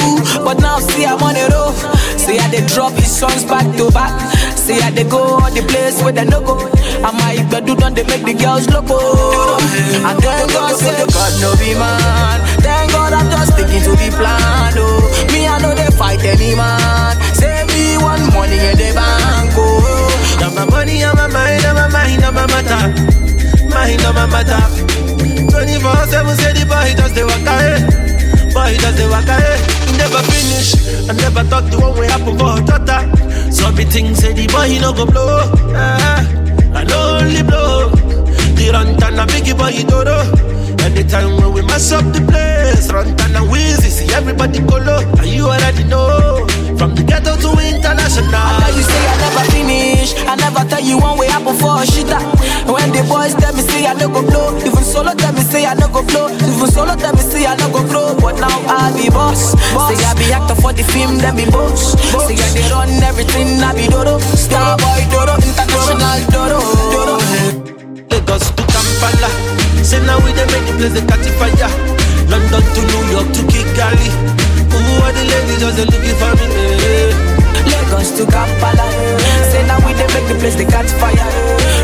But 0.44 0.60
now 0.60 0.78
see 0.78 1.06
I'm 1.06 1.22
on 1.22 1.34
the 1.34 1.46
road. 1.54 1.74
See 2.18 2.38
I 2.38 2.48
they 2.50 2.64
drop 2.66 2.92
his 2.94 3.10
songs 3.10 3.44
back 3.44 3.64
to 3.76 3.90
back. 3.90 4.12
See 4.58 4.78
I 4.80 4.90
they 4.90 5.04
go 5.04 5.38
all 5.38 5.50
the 5.50 5.62
place 5.66 6.02
where 6.02 6.12
they 6.12 6.24
no 6.24 6.40
go. 6.40 6.58
I 7.02 7.10
might 7.18 7.48
do 7.64 7.74
done 7.76 7.94
they 7.94 8.04
make 8.04 8.24
the 8.24 8.34
girls 8.34 8.68
loco. 8.70 8.98
And 10.06 10.18
thank 10.22 10.52
God 10.52 10.74
say 10.76 10.94
God 11.10 11.32
no 11.40 11.54
be 11.58 11.74
man. 11.74 12.38
Thank 12.62 12.92
God 12.92 13.12
I'm 13.12 13.30
just 13.30 13.54
sticking 13.54 13.82
to 13.86 13.92
the 13.98 14.10
plan. 14.18 14.74
Oh, 14.76 15.02
me 15.32 15.46
I 15.46 15.58
know 15.62 15.74
they 15.74 15.90
fight 15.96 16.22
any 16.24 16.54
man. 16.54 17.16
Save 17.34 17.66
me 17.74 17.98
one 18.02 18.22
money 18.34 18.58
in 18.58 18.76
the 18.78 18.90
bank. 18.94 19.50
Oh. 19.58 19.78
Now 20.40 20.50
my 20.54 20.64
money, 20.70 21.02
and 21.02 21.14
my 21.16 21.26
mind, 21.30 21.64
and 21.64 21.74
my 21.78 21.88
mind, 21.90 22.22
and 22.22 22.34
my 22.34 22.46
matter. 22.50 22.82
Mind, 23.70 24.00
and 24.02 24.14
my 24.14 24.26
matter. 24.26 24.62
24 25.50 26.06
7 26.06 26.36
say 26.36 26.52
the 26.54 26.64
boy 26.66 26.90
just 26.98 27.14
the 27.14 27.22
waka. 27.26 27.54
eh. 27.62 27.78
Boy 28.54 28.74
just 28.78 28.96
the 28.98 29.06
waka. 29.10 29.36
eh. 29.38 29.81
Never 30.02 30.22
finish. 30.34 30.74
I 31.08 31.12
never 31.14 31.44
thought 31.44 31.70
the 31.70 31.78
one 31.78 31.96
way 31.96 32.08
happen 32.08 32.36
for 32.36 32.50
her 32.56 32.62
daughter. 32.66 33.00
So 33.52 33.70
me 33.70 33.84
think 33.84 34.16
say 34.16 34.32
the 34.32 34.48
boy 34.50 34.66
he 34.66 34.80
no 34.80 34.92
go 34.92 35.06
blow. 35.06 35.46
Ah, 35.78 36.18
I 36.74 36.82
no 36.82 37.18
only 37.22 37.42
blow. 37.44 37.88
The 38.58 38.70
run 38.72 38.88
and 38.88 39.20
a 39.22 39.24
biggie 39.30 39.56
boy 39.56 39.70
he 39.70 39.84
do 39.84 40.02
Anytime 40.82 41.36
when 41.36 41.52
we 41.52 41.62
mess 41.62 41.92
up 41.92 42.04
the 42.12 42.20
place, 42.82 42.92
run 42.92 43.08
and 43.08 43.48
Wizzy, 43.50 43.90
see 43.90 44.14
everybody 44.14 44.60
go 44.60 44.78
low. 44.78 44.98
And 45.18 45.26
you 45.26 45.46
already 45.46 45.84
know. 45.84 46.46
From 46.78 46.94
the 46.94 47.02
ghetto 47.02 47.36
to 47.36 47.50
international. 47.62 48.34
I 48.34 48.72
you 48.74 48.82
say 48.82 49.02
I 49.06 49.14
never 49.22 49.44
finish. 49.52 50.14
I 50.26 50.34
never 50.36 50.64
tell 50.68 50.80
you 50.82 50.98
one 50.98 51.18
way 51.18 51.28
up 51.28 51.44
for 51.44 51.78
a 51.78 51.86
shitter. 51.86 52.18
When 52.66 52.90
the 52.90 53.02
boys 53.06 53.34
tell 53.34 53.54
me 53.54 53.62
say 53.62 53.86
I 53.86 53.94
no 53.94 54.08
go 54.08 54.22
blow, 54.22 54.56
even 54.58 54.82
solo 54.82 55.14
tell 55.14 55.32
me 55.32 55.42
say 55.42 55.66
I 55.66 55.74
no 55.74 55.88
go 55.88 56.02
blow, 56.02 56.28
even 56.30 56.68
solo 56.70 56.94
tell 56.96 57.12
me 57.14 57.20
say 57.22 57.46
I 57.46 57.54
no 57.56 57.70
go 57.70 57.86
grow. 57.86 58.14
But 58.18 58.40
now 58.40 58.50
I 58.66 58.90
be 58.96 59.08
boss. 59.10 59.54
boss. 59.74 59.94
Say 59.94 60.02
I 60.02 60.14
be 60.14 60.32
actor 60.32 60.56
for 60.60 60.72
the 60.72 60.82
film, 60.82 61.18
then 61.18 61.36
be 61.36 61.46
boss. 61.46 61.94
Say 62.26 62.34
I 62.34 62.48
they 62.50 62.66
run 62.70 62.90
everything, 63.02 63.62
I 63.62 63.74
be 63.74 63.86
dodo. 63.86 64.18
Star 64.34 64.76
boy 64.78 65.06
dodo, 65.10 65.38
international 65.38 66.18
dodo. 66.34 66.58
dodo. 66.90 67.16
Lagos 68.10 68.50
to 68.50 68.62
Kampala. 68.66 69.30
Say 69.84 70.02
now 70.06 70.18
we 70.24 70.32
they 70.32 70.46
make 70.50 70.66
the 70.66 70.74
place 70.78 70.94
they 70.98 71.04
catch 71.06 71.26
fire. 71.38 72.01
London 72.32 72.64
to 72.74 72.80
New 72.88 73.04
York 73.12 73.28
to 73.36 73.42
Kigali. 73.52 74.08
Ooh, 74.72 75.04
all 75.04 75.12
the 75.12 75.22
ladies 75.28 75.58
just 75.60 75.76
they 75.76 75.84
looking 75.84 76.16
for 76.16 76.32
me. 76.40 76.46
eh. 76.48 77.12
Lagos 77.70 78.10
to 78.16 78.24
Kampala. 78.26 78.86
Eh. 78.88 79.50
Say 79.52 79.62
now 79.68 79.78
we 79.84 79.92
they 79.92 80.08
make 80.16 80.26
the 80.32 80.36
place 80.40 80.56
they 80.56 80.64
catch 80.64 80.90
fire. 80.96 81.28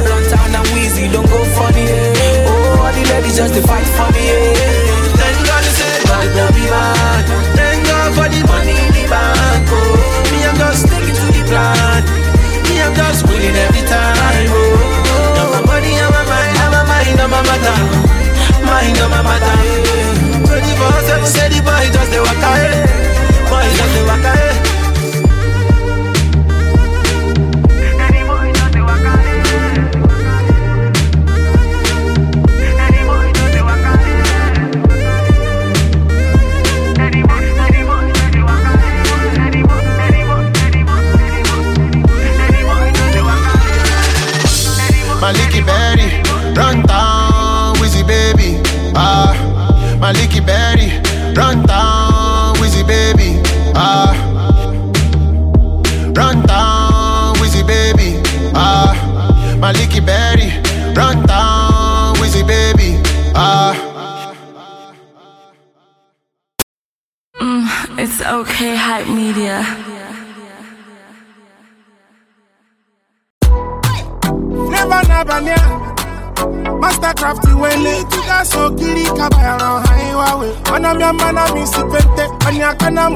Run 0.08 0.22
town 0.32 0.54
and 0.56 0.66
Wizzy 0.72 1.12
don't 1.12 1.28
go 1.28 1.38
funny. 1.56 1.84
Eh. 1.84 2.48
Oh, 2.48 2.80
all 2.82 2.92
the 2.96 3.02
ladies 3.12 3.36
just 3.36 3.52
they 3.54 3.60
fight 3.62 3.86
for 3.96 4.08
me. 4.16 4.24
Eh. 4.24 4.56
Thank 5.20 5.36
God 5.44 5.60
they 5.64 5.74
say 5.76 5.92
God 6.08 6.26
no 6.36 6.44
be 6.56 6.64
man. 6.72 7.22
Thank 7.58 7.80
God 7.86 8.08
for 8.16 8.28
the 8.32 8.40
money 8.48 8.72
in 8.72 8.90
the 8.96 9.04
bank. 9.12 9.68
Oh, 9.68 9.76
me 10.32 10.38
I'm 10.48 10.56
just 10.56 10.80
sticking 10.88 11.12
to 11.12 11.26
the 11.36 11.42
plan. 11.44 12.02
Me 12.64 12.74
I'm 12.80 12.92
just 12.96 13.20
winning 13.28 13.56
every 13.68 13.84
time. 13.84 14.48
Oh, 14.48 15.36
now 15.36 15.46
my 15.52 15.60
money, 15.68 15.92
and 15.92 16.08
my 16.08 16.22
mind, 16.24 16.56
and 16.56 16.70
my 16.72 16.82
mind, 16.88 17.20
and 17.20 17.30
my 17.36 17.40
matter. 17.44 18.17
Mind 18.68 18.98
on 19.00 19.10
my 19.10 19.22
matter. 19.22 19.56
24/7 20.46 21.26
say 21.26 21.48
the 21.48 21.60
boy 21.66 21.86
just 21.94 22.10
the 22.12 22.20
waka. 22.26 22.50
eh. 22.68 23.50
Boy 23.50 23.66
just 23.78 23.92
the 23.96 24.02
waka. 24.08 24.32
eh. 24.38 24.67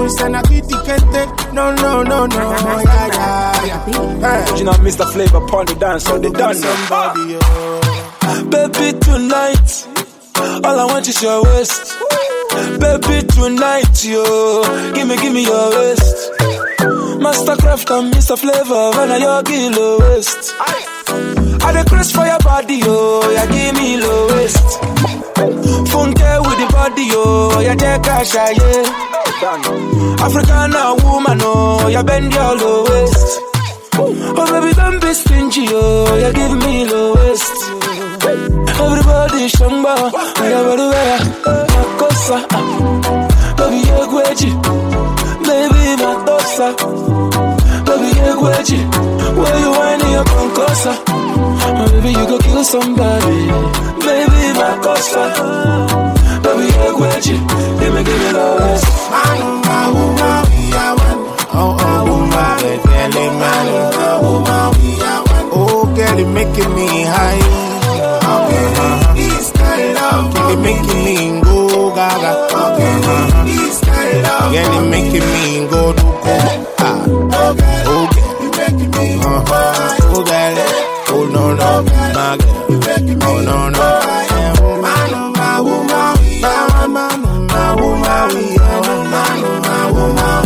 Anya 0.02 0.42
kana 0.42 0.42
mu 0.42 0.42
sena 0.42 0.42
kiti 0.42 1.52
No 1.54 1.74
no 1.74 2.02
no 2.02 2.26
no 2.26 2.50
yeah 2.82 3.06
yeah 3.06 3.64
yeah 3.66 3.82
Hey. 4.22 4.58
You 4.58 4.64
know, 4.64 4.72
Mr. 4.72 5.06
Flavour 5.12 5.38
upon 5.38 5.66
the 5.66 5.74
dance, 5.74 6.04
so 6.04 6.18
they 6.18 6.30
done 6.30 6.54
somebody, 6.54 7.36
ah. 7.40 8.44
Baby, 8.50 8.98
tonight, 8.98 9.86
all 10.64 10.78
I 10.78 10.84
want 10.86 11.08
is 11.08 11.20
your 11.22 11.42
waist. 11.42 11.92
Baby, 12.78 13.26
tonight, 13.28 14.04
yo, 14.04 14.62
give 14.94 15.08
me, 15.08 15.16
give 15.16 15.32
me 15.32 15.44
your 15.44 15.70
waist. 15.70 16.30
Masterkraft 17.22 17.90
and 17.98 18.12
Mr. 18.14 18.38
Flavour, 18.38 18.90
when 18.96 19.10
I 19.10 19.16
your 19.18 19.42
kilo 19.42 19.98
waist. 20.00 20.54
I 20.58 21.72
the 21.72 21.84
craze 21.88 22.12
for 22.12 22.24
your 22.26 22.38
body, 22.40 22.74
yo, 22.76 23.30
yeah, 23.32 23.46
give 23.46 23.74
me 23.74 23.96
low 23.98 24.26
waist. 24.28 24.80
Funke 25.90 26.30
with 26.46 26.58
the 26.58 26.68
body, 26.72 27.04
yo, 27.06 27.60
yeah, 27.60 27.74
take 27.74 28.06
a 28.06 28.24
shot, 28.24 28.56
yeah. 28.56 29.11
African 29.44 30.72
woman, 31.04 31.38
oh, 31.42 31.88
yeah, 31.88 32.02
bend 32.02 32.32
your 32.32 32.56
low 32.58 32.84
waist. 32.84 33.40
Oh 33.94 34.46
baby, 34.52 34.72
don't 34.74 35.00
be 35.02 35.12
stingy, 35.14 35.66
oh, 35.68 36.14
you 36.16 36.32
give 36.32 36.56
me 36.64 36.86
low 36.86 37.14
waist. 37.14 37.52
Everybody 38.22 39.48
shamba, 39.50 39.94
everywhere, 40.38 41.18
makosa. 41.74 42.38
Baby, 43.58 43.78
you 43.82 44.06
gweji, 44.12 44.50
baby, 45.42 45.82
matosa. 46.02 46.66
Baby, 47.84 48.08
you 48.22 48.34
gweji, 48.38 48.80
where 49.36 49.58
you 49.58 49.70
whining 49.72 50.12
your 50.12 50.24
concosa. 50.24 50.92
Oh, 51.08 51.88
baby, 51.90 52.10
you 52.10 52.26
go 52.28 52.38
kill 52.38 52.62
somebody, 52.64 53.38
baby, 54.06 54.42
makosa. 54.58 55.71
Making 75.12 75.28
me 75.32 75.68
go 75.68 75.92
do 75.92 76.02
ah. 76.78 77.04
Oh, 77.34 77.52
girl, 77.54 78.08
you 78.42 78.50
making 78.56 78.90
me 78.96 79.06
uh-huh. 79.20 79.96
Oh, 80.14 80.24
girl, 80.24 80.56
oh 81.08 81.24
no 81.32 81.44
no, 81.54 81.70
my 81.82 82.36
girl, 82.40 83.00
oh 83.22 83.38
no 83.44 83.58
no. 83.68 83.86
My 84.32 84.50
woman, 84.60 85.32
my 85.36 85.60
woman, 85.60 86.14
my 86.40 87.70
woman, 87.74 88.12
are 88.12 88.30
woman, 88.80 89.40
my 89.62 89.84
woman, 89.92 90.42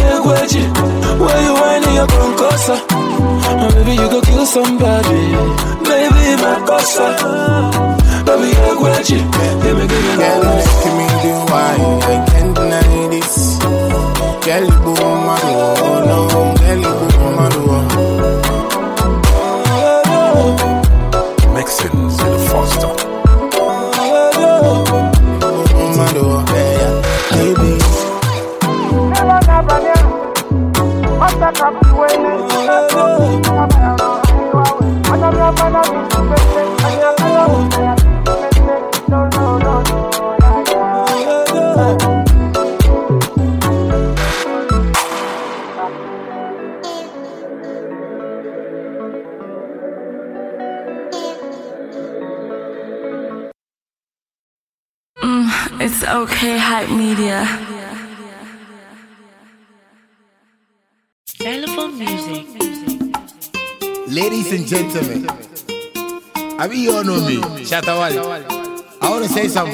you 0.00 0.16
you 0.54 0.64
you 1.44 1.54
whining 1.60 1.94
your 1.94 2.06
concosa. 2.06 2.76
Oh, 2.90 3.70
baby, 3.74 3.92
you 4.00 4.08
go 4.08 4.20
kill 4.22 4.46
somebody, 4.46 4.91
You 8.82 8.88
gweji, 8.88 9.14
give 9.62 9.76
me, 9.78 9.86
give 9.86 10.02
me 10.02 10.16
Girl, 10.16 10.42
making 10.42 10.96
me 10.98 11.06
do 11.22 11.32
why 11.52 11.78
I 12.02 12.26
can't 12.26 12.52
deny 12.56 13.08
this. 13.10 13.58
Girl, 14.44 14.64
you 14.64 14.78
boom, 14.82 15.18
my 15.24 15.38
oh 15.78 16.02
no, 16.04 16.51
I 68.24 69.10
want 69.10 69.24
to 69.24 69.28
say 69.30 69.48
some 69.48 69.68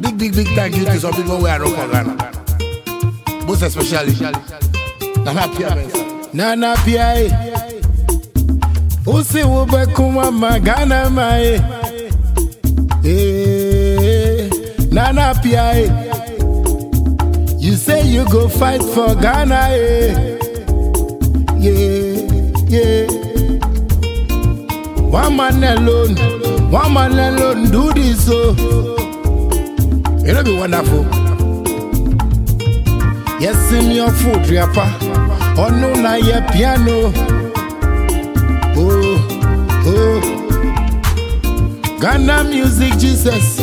big, 0.00 0.16
big, 0.18 0.34
big 0.34 0.46
thank 0.54 0.74
you 0.76 0.84
to 0.86 0.98
some 0.98 1.12
people 1.12 1.36
who 1.36 1.46
are 1.46 1.58
not 1.58 1.68
from 1.68 1.90
Ghana. 1.90 3.44
Most 3.46 3.62
especially 3.62 4.12
Nana 5.22 5.48
Pia. 5.54 5.76
Nana 6.32 6.74
Pia. 6.84 7.28
Usi 9.06 9.40
ube 9.40 9.86
kuma 9.94 10.30
magana 10.32 11.10
mae. 11.10 11.60
Eh, 13.04 14.48
Nana 14.90 15.34
Pia. 15.42 15.74
You 17.58 17.74
say 17.74 18.02
you 18.06 18.24
go 18.30 18.48
fight 18.48 18.82
for 18.82 19.14
Ghana. 19.14 19.68
Eh. 19.72 20.32
Yeah, 21.58 22.16
yeah. 22.68 23.06
One 25.10 25.36
man 25.36 25.62
alone, 25.64 26.14
one 26.70 26.92
man 26.94 27.12
alone 27.18 27.70
do 27.70 27.92
this 27.92 28.26
so. 28.26 28.54
It'll 30.26 30.42
be 30.44 30.56
wonderful. 30.56 31.04
Yes, 33.40 33.70
in 33.72 33.90
your 33.92 34.10
food, 34.10 34.42
Riapa. 34.50 34.86
Oh, 35.58 35.68
no, 35.70 35.94
na 35.94 36.16
yɛ 36.18 36.40
piano 36.52 37.12
oh, 38.76 39.18
oh. 39.86 40.20
ghana 42.00 42.44
music 42.44 42.92
jesus 42.98 43.60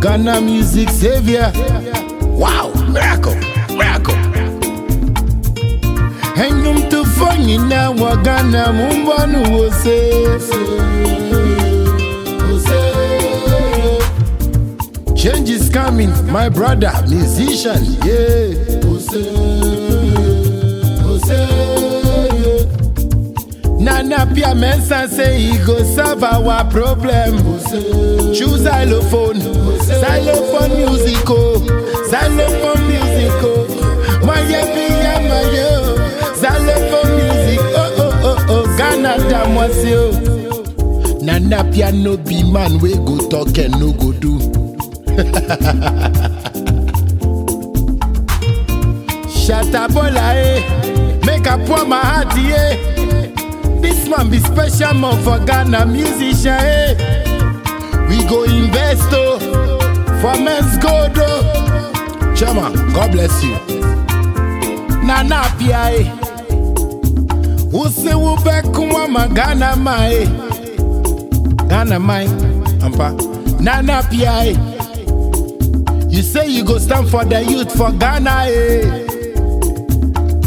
ghana 0.00 0.40
music 0.40 0.88
saviour 0.90 1.52
wow 2.40 2.72
miracle 2.92 3.36
miracle 3.78 4.16
ɛnwomtofo 6.42 7.28
nyinaa 7.46 7.88
wɔ 8.00 8.10
ghana 8.24 8.62
mombɔ 8.78 9.16
no 9.32 9.40
wo 9.52 9.70
se 9.82 9.96
Change 15.28 15.50
is 15.50 15.68
coming, 15.68 16.08
my 16.32 16.48
brother, 16.48 16.90
musician, 17.06 17.84
yeah. 18.02 18.54
Nana 23.78 24.26
Pia 24.34 24.54
Mensa 24.54 25.06
say 25.06 25.38
he 25.38 25.58
go 25.66 25.82
solve 25.82 26.24
our 26.24 26.64
problem. 26.70 27.36
Choose 28.32 28.62
xylophone, 28.62 29.40
xylophone 29.82 30.72
musical, 30.78 31.60
xylophone 32.08 32.88
musical. 32.88 33.66
Maya 34.24 34.64
Pia 34.72 35.20
Mayo, 35.28 35.96
xylophone 36.36 37.16
music. 37.16 37.60
Oh 37.76 37.94
oh 37.98 38.20
oh 38.24 38.46
oh, 38.48 38.76
Ghana 38.78 39.18
Damwasio. 39.28 40.02
Nana 41.20 41.70
Pia 41.70 41.92
no 41.92 42.16
be 42.16 42.42
man, 42.50 42.78
we 42.78 42.94
go 42.94 43.28
talk 43.28 43.58
and 43.58 43.78
no 43.78 43.92
go 43.92 44.12
do. 44.12 44.67
Shatabola, 49.28 50.34
eh. 50.34 50.62
Make 51.26 51.46
a 51.46 51.58
pour 51.66 51.84
my 51.84 51.98
heart, 51.98 52.36
yeah. 52.38 52.76
This 53.80 54.06
man 54.08 54.30
be 54.30 54.38
special 54.38 54.94
man 54.94 55.20
for 55.24 55.38
Ghana 55.44 55.86
musician, 55.86 56.54
eh. 56.54 56.94
We 58.08 58.24
go 58.28 58.44
invest, 58.44 59.08
oh, 59.12 59.38
for 60.20 60.36
Menzgold, 60.38 61.18
oh. 61.18 61.42
Chama, 62.36 62.70
God 62.94 63.10
bless 63.12 63.42
you. 63.42 63.58
Nana 65.04 65.42
Pia, 65.58 65.90
eh. 65.98 66.06
Use 67.72 68.14
wo 68.14 68.36
be 68.36 68.62
kuma 68.72 69.08
ma 69.08 69.26
Ghana 69.26 69.74
ma, 69.76 69.96
eh. 70.06 70.26
Ghana 71.68 71.96
eh. 71.96 72.28
Ampa. 72.84 73.12
Nana 73.60 74.02
Pia, 74.08 74.32
eh. 74.44 74.56
You 76.08 76.22
say 76.22 76.48
you 76.48 76.64
go 76.64 76.78
stand 76.78 77.08
for 77.10 77.24
the 77.24 77.44
youth 77.44 77.76
for 77.76 77.92
Ghana, 77.92 78.46
eh? 78.46 79.04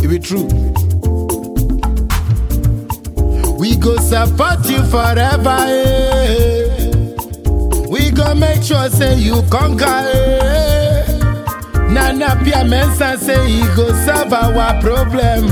It 0.03 0.07
be 0.09 0.19
true. 0.19 0.47
We 3.57 3.75
go 3.77 3.95
support 3.97 4.65
you 4.67 4.83
forever, 4.85 5.57
eh? 5.59 6.89
We 7.89 8.09
go 8.11 8.33
make 8.35 8.63
sure 8.63 8.89
say 8.89 9.17
you 9.19 9.43
conquer, 9.51 9.85
eh? 9.85 11.17
Nana 11.89 12.25
Appiah 12.27 12.65
Mensah 12.65 13.17
say 13.19 13.47
he 13.49 13.61
go 13.75 13.87
solve 14.05 14.33
our 14.33 14.81
problem. 14.81 15.47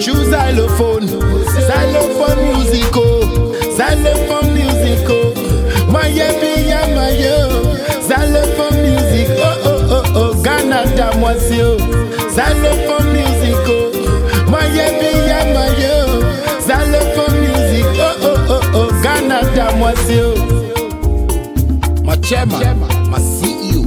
Choose 0.00 0.28
xylophone, 0.30 1.08
xylophone 1.08 2.40
musical, 2.54 3.54
xylophone 3.76 4.54
musical. 4.54 5.34
Maya 5.90 6.28
Pia 6.38 6.86
Mayo, 6.94 7.74
xylophone 8.06 8.67
music. 9.28 9.44
Oh 9.44 9.60
oh 9.64 9.90
oh 9.90 10.12
oh, 10.14 10.42
Ghana 10.42 10.84
Damwasio, 10.96 11.78
xylophone 12.30 13.12
musical. 13.12 13.92
Maya 14.50 14.88
Pia 15.00 15.38
Mayo, 15.52 15.96
xylophone 16.60 17.40
music. 17.40 17.84
Oh 17.98 18.16
oh 18.20 18.46
oh 18.48 18.70
oh, 18.74 19.02
Ghana 19.02 19.40
Damwasio. 19.54 20.28
My 22.04 22.16
chairman, 22.16 22.76
my 23.10 23.18
CEO, 23.18 23.82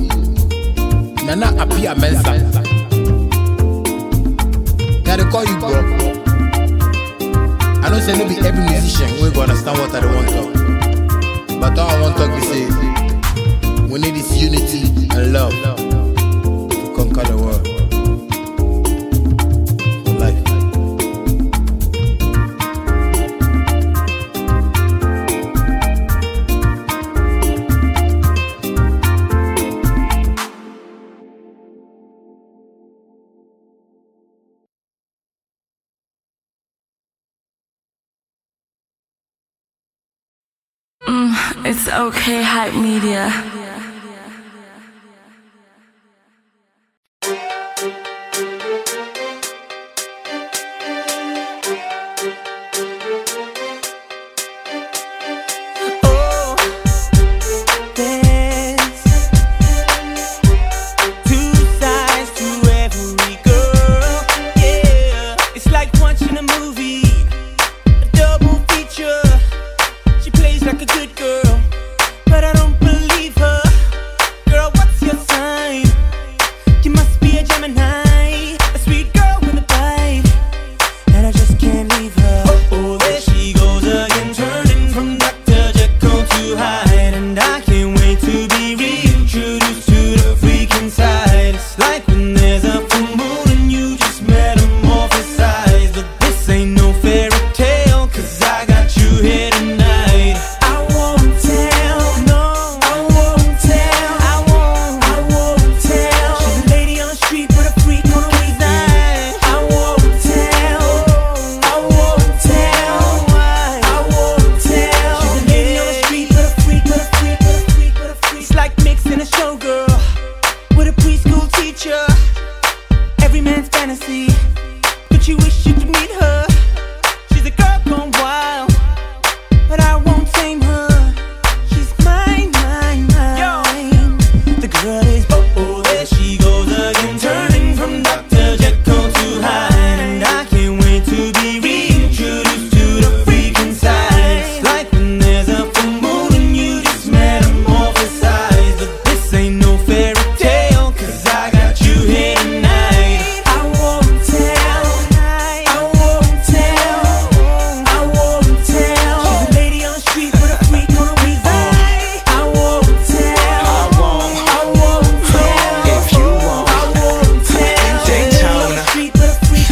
Nana 1.26 1.48
Appiah 1.58 1.96
Mensah. 1.96 2.62
I 5.12 5.30
call 5.30 5.44
you 5.46 5.58
bro? 5.60 5.70
I 7.84 7.89
don't 7.89 8.02
say 8.02 8.18
no 8.18 8.28
be 8.28 8.36
every 8.48 8.64
musician 8.64 9.10
we 9.22 9.30
go 9.32 9.42
understand 9.42 9.78
what 9.78 9.94
I 9.94 10.00
don't 10.00 10.16
want 10.16 10.30
to. 10.30 11.60
But 11.60 11.78
all 11.78 11.89
I 11.89 12.02
want 12.02 12.18
to 12.18 12.28
be 12.28 12.42
say 12.42 13.01
we 13.92 14.00
need 14.00 14.16
this 14.16 14.42
unity 14.42 14.84
and 15.12 15.34
love 15.34 15.52
to 15.52 16.94
conquer 16.96 17.24
the 17.28 17.36
world. 17.36 17.68
Mm, 41.06 41.66
it's 41.66 41.89
okay, 41.89 42.42
hype 42.42 42.74
media. 42.74 43.61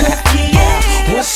yeah. 0.09 0.58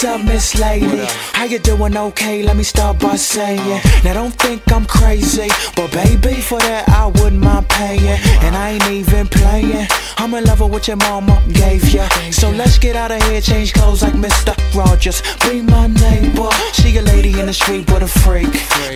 Miss 0.03 0.59
Lady. 0.59 1.05
How 1.31 1.45
you 1.45 1.59
doing? 1.59 1.95
Okay, 1.95 2.43
let 2.43 2.57
me 2.57 2.63
start 2.63 2.99
by 2.99 3.15
saying. 3.15 3.81
Now 4.03 4.13
don't 4.13 4.33
think 4.33 4.69
I'm 4.69 4.85
crazy, 4.85 5.47
but 5.77 5.93
baby, 5.93 6.41
for 6.41 6.59
that 6.59 6.89
I 6.89 7.07
wouldn't 7.07 7.41
mind 7.41 7.69
paying. 7.69 8.19
And 8.43 8.53
I 8.53 8.71
ain't 8.71 8.89
even 8.89 9.27
playing. 9.27 9.87
I'm 10.17 10.33
in 10.33 10.43
love 10.43 10.59
with 10.59 10.71
what 10.71 10.87
your 10.89 10.97
mama 10.97 11.41
gave 11.53 11.87
ya. 11.93 12.09
So 12.31 12.49
let's 12.49 12.77
get 12.77 12.97
out 12.97 13.11
of 13.11 13.23
here, 13.23 13.39
change 13.39 13.73
clothes 13.73 14.03
like 14.03 14.13
Mr. 14.13 14.53
Rogers. 14.75 15.21
Be 15.47 15.61
my 15.61 15.87
neighbor. 15.87 16.49
She 16.73 16.97
a 16.97 17.01
lady 17.01 17.39
in 17.39 17.45
the 17.45 17.53
street 17.53 17.89
with 17.89 18.03
a 18.03 18.07
freak. 18.07 18.47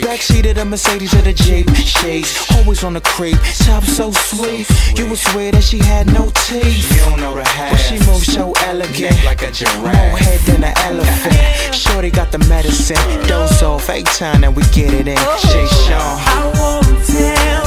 Backseat 0.03 0.49
of 0.49 0.55
the 0.57 0.65
Mercedes 0.65 1.13
or 1.13 1.21
the 1.21 1.31
Jeep. 1.31 1.69
She's 1.75 2.35
always 2.51 2.83
on 2.83 2.93
the 2.93 3.01
creep. 3.01 3.37
Top 3.59 3.83
so 3.85 4.11
sweet. 4.11 4.67
You 4.97 5.07
would 5.07 5.19
swear 5.19 5.53
that 5.53 5.63
she 5.63 5.79
had 5.79 6.07
no 6.07 6.31
teeth. 6.35 6.91
You 6.91 7.09
don't 7.09 7.21
know 7.21 7.35
the 7.35 7.45
half. 7.47 7.71
But 7.71 7.77
she 7.77 7.95
moves 8.05 8.25
so 8.25 8.51
elegant. 8.65 9.23
Like 9.23 9.41
a 9.41 9.51
giraffe. 9.51 10.11
More 10.11 10.19
head 10.19 10.39
than 10.41 10.63
an 10.65 10.73
elephant. 10.77 10.96
Shorty 11.73 12.09
got 12.09 12.31
the 12.31 12.39
medicine. 12.49 12.97
Off, 13.63 13.89
eight 13.89 14.05
time 14.05 14.43
and 14.43 14.55
we 14.55 14.63
get 14.73 14.93
it 14.93 15.07
in. 15.07 15.17
She 15.17 15.65
Sean. 15.85 15.99
I 15.99 16.51
won't 16.55 17.05
tell. 17.05 17.66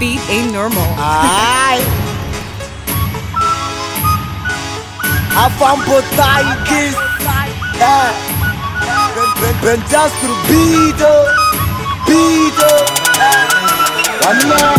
beat 0.00 0.20
a 0.30 0.50
normal. 0.50 0.88
Ay. 0.96 1.78
Avampotaikis. 5.36 6.96
Pentastru 9.60 10.32
eh. 10.32 10.40
bido. 10.48 11.12
Bido. 12.08 12.72
Wanna. 14.24 14.72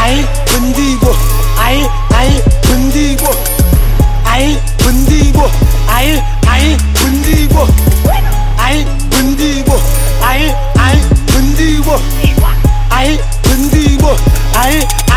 Ay, 0.00 0.24
pendigo. 0.48 1.12
Ay, 1.60 1.84
ay, 2.16 2.40
pendigo. 2.64 3.30
Ay, 4.24 4.58
pendigo. 4.80 5.44
Ay, 5.92 6.24
ay, 6.48 6.76
pendigo. 6.96 7.68
Ay, 8.56 8.86
pendigo. 9.12 9.76
Ay, 10.24 10.48
ay, 10.80 10.96
pendigo. 11.28 12.00
Ay, 12.88 13.20
pendigo 13.44 13.93
book. 14.04 14.20
I 14.52 14.68
ain't, 14.68 14.84
I 14.92 15.12
ain't. 15.12 15.14